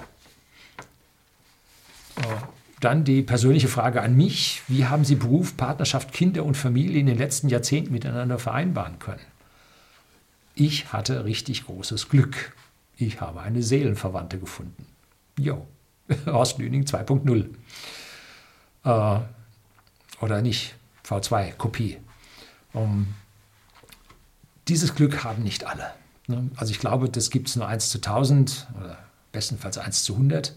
[2.80, 4.62] Dann die persönliche Frage an mich.
[4.68, 9.22] Wie haben Sie Beruf, Partnerschaft, Kinder und Familie in den letzten Jahrzehnten miteinander vereinbaren können?
[10.54, 12.54] Ich hatte richtig großes Glück.
[12.95, 14.86] Ich habe eine Seelenverwandte gefunden.
[15.38, 15.66] Jo,
[16.26, 17.45] Horst Lüning 2.0.
[18.84, 19.20] Äh,
[20.20, 20.76] oder nicht,
[21.08, 21.97] V2, Kopie.
[22.74, 23.16] Um,
[24.68, 25.93] dieses Glück haben nicht alle.
[26.28, 26.49] Ne?
[26.58, 28.97] Also ich glaube, das gibt es nur 1 zu 1000 oder
[29.32, 30.55] bestenfalls 1 zu 100.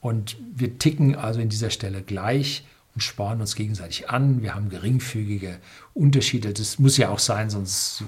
[0.00, 2.64] Und wir ticken also in dieser Stelle gleich
[2.94, 4.42] und spornen uns gegenseitig an.
[4.42, 5.58] Wir haben geringfügige
[5.94, 6.52] Unterschiede.
[6.52, 8.04] Das muss ja auch sein, sonst.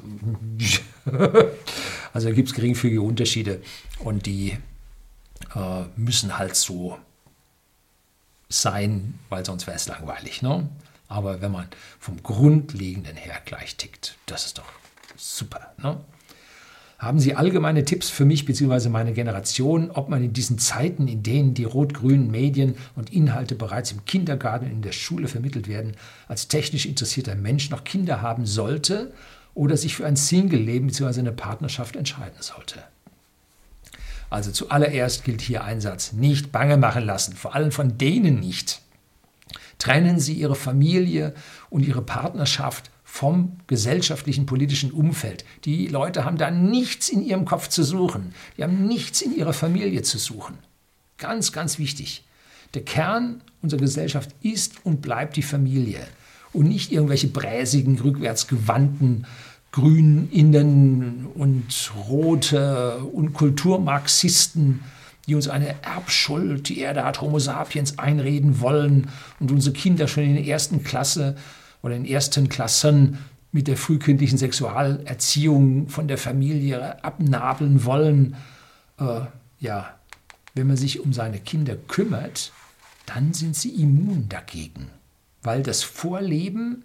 [2.13, 3.63] also gibt es geringfügige Unterschiede
[4.01, 4.59] und die
[5.55, 6.99] äh, müssen halt so
[8.49, 10.43] sein, weil sonst wäre es langweilig.
[10.43, 10.69] Ne?
[11.09, 11.67] Aber wenn man
[11.99, 14.73] vom Grundlegenden her gleich tickt, das ist doch
[15.17, 15.73] super.
[15.83, 15.99] Ne?
[17.03, 18.89] Haben Sie allgemeine Tipps für mich bzw.
[18.89, 23.91] meine Generation, ob man in diesen Zeiten, in denen die rot-grünen Medien und Inhalte bereits
[23.91, 25.97] im Kindergarten und in der Schule vermittelt werden,
[26.29, 29.13] als technisch interessierter Mensch noch Kinder haben sollte
[29.55, 31.19] oder sich für ein Single-Leben bzw.
[31.19, 32.85] eine Partnerschaft entscheiden sollte?
[34.31, 38.81] Also zuallererst gilt hier ein Satz, nicht bange machen lassen, vor allem von denen nicht.
[39.83, 41.35] Trennen Sie Ihre Familie
[41.69, 45.45] und Ihre Partnerschaft vom gesellschaftlichen, politischen Umfeld.
[45.65, 48.33] Die Leute haben da nichts in ihrem Kopf zu suchen.
[48.57, 50.57] Die haben nichts in ihrer Familie zu suchen.
[51.19, 52.23] Ganz, ganz wichtig.
[52.75, 56.07] Der Kern unserer Gesellschaft ist und bleibt die Familie
[56.53, 59.27] und nicht irgendwelche bräsigen, rückwärtsgewandten
[59.73, 64.79] Grünen innen und rote und Kulturmarxisten,
[65.27, 69.09] die uns eine Erbschuld, die Erde hat Homo sapiens einreden wollen
[69.39, 71.37] und unsere Kinder schon in der ersten Klasse
[71.83, 73.19] oder in ersten Klassen
[73.53, 78.37] mit der frühkindlichen Sexualerziehung von der Familie abnabeln wollen.
[78.99, 79.21] Äh,
[79.61, 79.95] ja,
[80.55, 82.53] wenn man sich um seine Kinder kümmert,
[83.07, 84.89] dann sind sie immun dagegen,
[85.43, 86.85] weil das Vorleben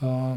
[0.00, 0.36] äh,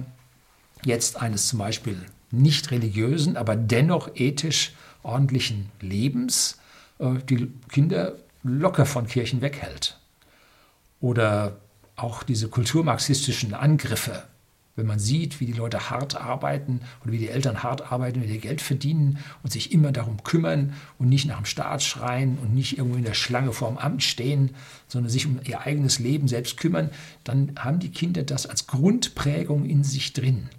[0.83, 1.97] jetzt eines zum Beispiel
[2.31, 4.73] nicht religiösen, aber dennoch ethisch
[5.03, 6.57] ordentlichen Lebens
[6.99, 9.99] die Kinder locker von Kirchen weghält.
[10.99, 11.57] Oder
[11.95, 14.23] auch diese kulturmarxistischen Angriffe,
[14.75, 18.27] wenn man sieht, wie die Leute hart arbeiten oder wie die Eltern hart arbeiten, wie
[18.27, 22.55] die Geld verdienen und sich immer darum kümmern und nicht nach dem Staat schreien und
[22.55, 24.51] nicht irgendwo in der Schlange vor dem Amt stehen,
[24.87, 26.89] sondern sich um ihr eigenes Leben selbst kümmern,
[27.23, 30.49] dann haben die Kinder das als Grundprägung in sich drin.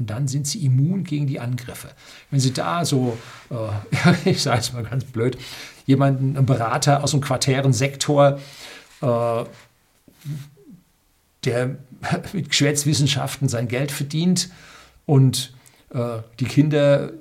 [0.00, 1.90] Und dann sind sie immun gegen die Angriffe.
[2.30, 3.18] Wenn sie da so,
[3.50, 5.36] äh, ich sage es mal ganz blöd,
[5.84, 8.40] jemanden, einen Berater aus dem quartären Sektor,
[9.02, 9.44] äh,
[11.44, 11.76] der
[12.32, 14.50] mit Geschwätzwissenschaften sein Geld verdient
[15.04, 15.52] und
[15.90, 17.12] äh, die Kinder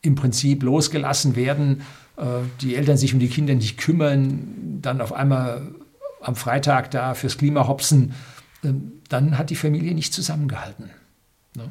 [0.00, 1.82] im Prinzip losgelassen werden,
[2.16, 2.24] äh,
[2.62, 5.68] die Eltern sich um die Kinder nicht kümmern, dann auf einmal
[6.22, 8.14] am Freitag da fürs Klima hopsen,
[8.64, 8.70] äh,
[9.10, 10.88] dann hat die Familie nicht zusammengehalten.
[11.54, 11.70] Ne?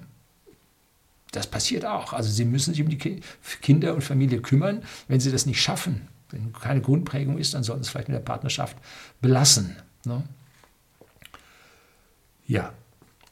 [1.31, 2.13] Das passiert auch.
[2.13, 3.21] Also sie müssen sich um die
[3.61, 4.83] Kinder und Familie kümmern.
[5.07, 8.15] Wenn sie das nicht schaffen, wenn keine Grundprägung ist, dann sollten sie es vielleicht mit
[8.15, 8.77] der Partnerschaft
[9.21, 9.75] belassen.
[10.05, 10.23] Ne?
[12.47, 12.73] Ja,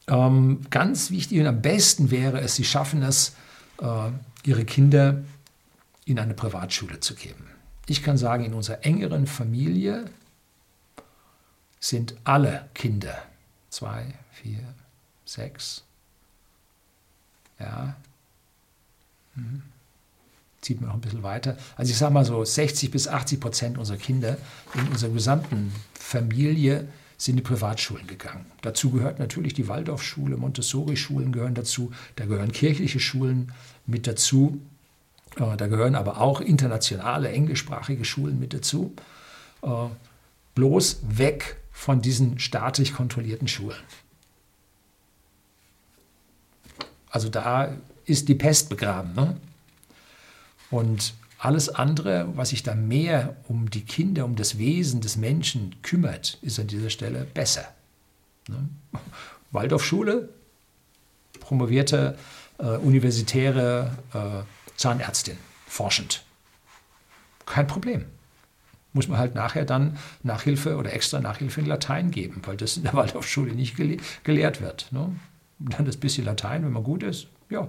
[0.06, 3.36] ähm, ganz wichtig und am besten wäre es, Sie schaffen es,
[3.80, 4.10] äh,
[4.44, 5.22] Ihre Kinder
[6.06, 7.46] in eine Privatschule zu geben.
[7.86, 10.06] Ich kann sagen, in unserer engeren Familie
[11.78, 13.22] sind alle Kinder,
[13.68, 14.74] zwei, vier,
[15.24, 15.84] sechs,
[17.60, 17.96] ja,
[19.34, 19.62] hm.
[20.60, 21.56] zieht man noch ein bisschen weiter.
[21.76, 24.38] Also ich sage mal so 60 bis 80 Prozent unserer Kinder
[24.74, 28.46] in unserer gesamten Familie sind in Privatschulen gegangen.
[28.62, 33.52] Dazu gehört natürlich die Waldorfschule, Montessori-Schulen gehören dazu, da gehören kirchliche Schulen
[33.86, 34.60] mit dazu,
[35.36, 38.94] äh, da gehören aber auch internationale englischsprachige Schulen mit dazu.
[39.62, 39.68] Äh,
[40.54, 43.78] bloß weg von diesen staatlich kontrollierten Schulen.
[47.10, 49.14] Also da ist die Pest begraben.
[49.14, 49.36] Ne?
[50.70, 55.74] Und alles andere, was sich da mehr um die Kinder, um das Wesen des Menschen
[55.82, 57.64] kümmert, ist an dieser Stelle besser.
[58.48, 58.68] Ne?
[59.50, 60.28] Waldorfschule,
[61.40, 62.16] promovierte
[62.58, 65.36] äh, universitäre äh, Zahnärztin,
[65.66, 66.22] forschend.
[67.46, 68.04] Kein Problem.
[68.92, 72.84] Muss man halt nachher dann Nachhilfe oder extra Nachhilfe in Latein geben, weil das in
[72.84, 74.88] der Waldorfschule nicht gele gelehrt wird.
[74.92, 75.16] Ne?
[75.60, 77.68] Dann das bisschen Latein, wenn man gut ist, ja.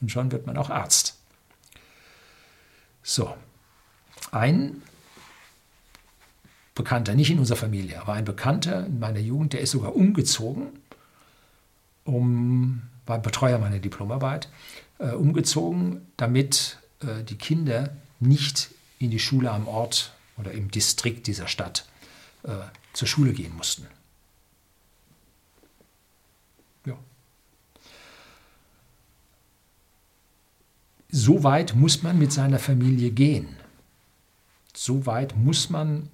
[0.00, 1.18] Und schon wird man auch Arzt.
[3.02, 3.34] So,
[4.30, 4.82] ein
[6.74, 10.68] Bekannter, nicht in unserer Familie, aber ein Bekannter in meiner Jugend, der ist sogar umgezogen,
[12.04, 14.48] um, war Betreuer meiner Diplomarbeit,
[14.98, 17.90] äh, umgezogen, damit äh, die Kinder
[18.20, 21.86] nicht in die Schule am Ort oder im Distrikt dieser Stadt
[22.44, 22.50] äh,
[22.92, 23.86] zur Schule gehen mussten.
[31.12, 33.48] So weit muss man mit seiner Familie gehen.
[34.74, 36.08] So weit muss man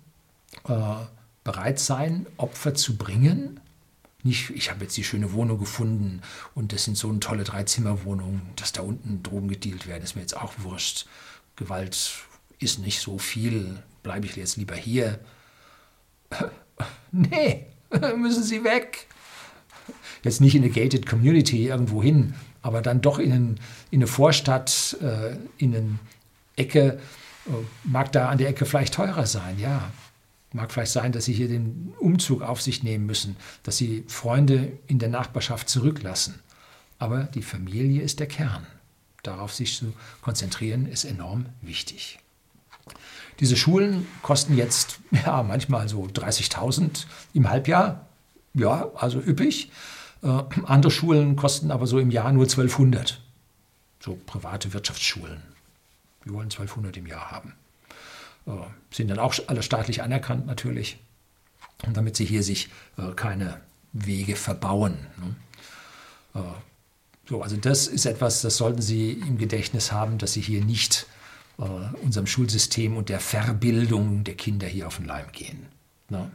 [0.65, 0.95] äh,
[1.45, 3.61] bereit sein, Opfer zu bringen.
[4.23, 6.21] Nicht, ich habe jetzt die schöne Wohnung gefunden
[6.55, 10.23] und das sind so eine tolle Dreizimmerwohnungen, dass da unten Drogen gedealt werden, ist mir
[10.23, 11.07] jetzt auch wurscht.
[11.55, 11.97] Gewalt
[12.59, 15.21] ist nicht so viel, bleibe ich jetzt lieber hier.
[17.13, 17.65] Nee,
[18.17, 19.07] müssen Sie weg.
[20.23, 22.35] Jetzt nicht in eine gated Community irgendwo hin,
[22.67, 23.61] aber dann doch in,
[23.93, 25.99] in eine Vorstadt, äh, in eine
[26.57, 26.99] Ecke,
[27.47, 27.51] äh,
[27.85, 29.93] mag da an der Ecke vielleicht teurer sein, ja.
[30.53, 34.73] Mag vielleicht sein, dass Sie hier den Umzug auf sich nehmen müssen, dass Sie Freunde
[34.89, 36.41] in der Nachbarschaft zurücklassen.
[36.99, 38.67] Aber die Familie ist der Kern.
[39.23, 42.19] Darauf sich zu konzentrieren, ist enorm wichtig.
[43.39, 48.09] Diese Schulen kosten jetzt ja, manchmal so 30.000 im Halbjahr.
[48.55, 49.71] Ja, also üppig.
[50.23, 53.21] Äh, andere Schulen kosten aber so im Jahr nur 1200.
[54.01, 55.43] So private Wirtschaftsschulen.
[56.25, 57.55] Die wollen 1200 im Jahr haben.
[58.47, 58.53] Äh,
[58.91, 60.99] sind dann auch alle staatlich anerkannt natürlich.
[61.93, 63.61] Damit sie hier sich äh, keine
[63.93, 65.07] Wege verbauen.
[65.17, 65.37] Ne?
[67.27, 71.07] So, also das ist etwas, das sollten Sie im Gedächtnis haben, dass Sie hier nicht
[72.03, 75.65] unserem Schulsystem und der Verbildung der Kinder hier auf den Leim gehen.
[76.11, 76.31] Ne?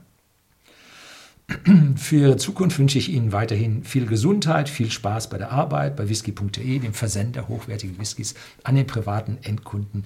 [1.95, 6.08] Für Ihre Zukunft wünsche ich Ihnen weiterhin viel Gesundheit, viel Spaß bei der Arbeit, bei
[6.10, 10.06] whisky.de, dem Versender hochwertigen Whiskys an den privaten Endkunden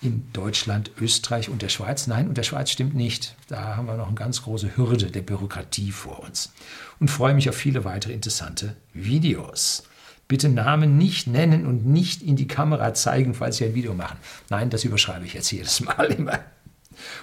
[0.00, 2.06] in Deutschland, Österreich und der Schweiz.
[2.06, 3.34] Nein, und der Schweiz stimmt nicht.
[3.48, 6.52] Da haben wir noch eine ganz große Hürde der Bürokratie vor uns.
[7.00, 9.84] Und freue mich auf viele weitere interessante Videos.
[10.28, 14.18] Bitte Namen nicht nennen und nicht in die Kamera zeigen, falls Sie ein Video machen.
[14.50, 16.38] Nein, das überschreibe ich jetzt jedes Mal immer.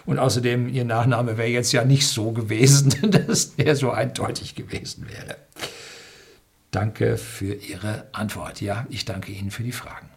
[0.05, 2.93] Und außerdem, Ihr Nachname wäre jetzt ja nicht so gewesen,
[3.28, 5.38] dass der so eindeutig gewesen wäre.
[6.71, 8.61] Danke für Ihre Antwort.
[8.61, 10.09] Ja, ich danke Ihnen für die Fragen.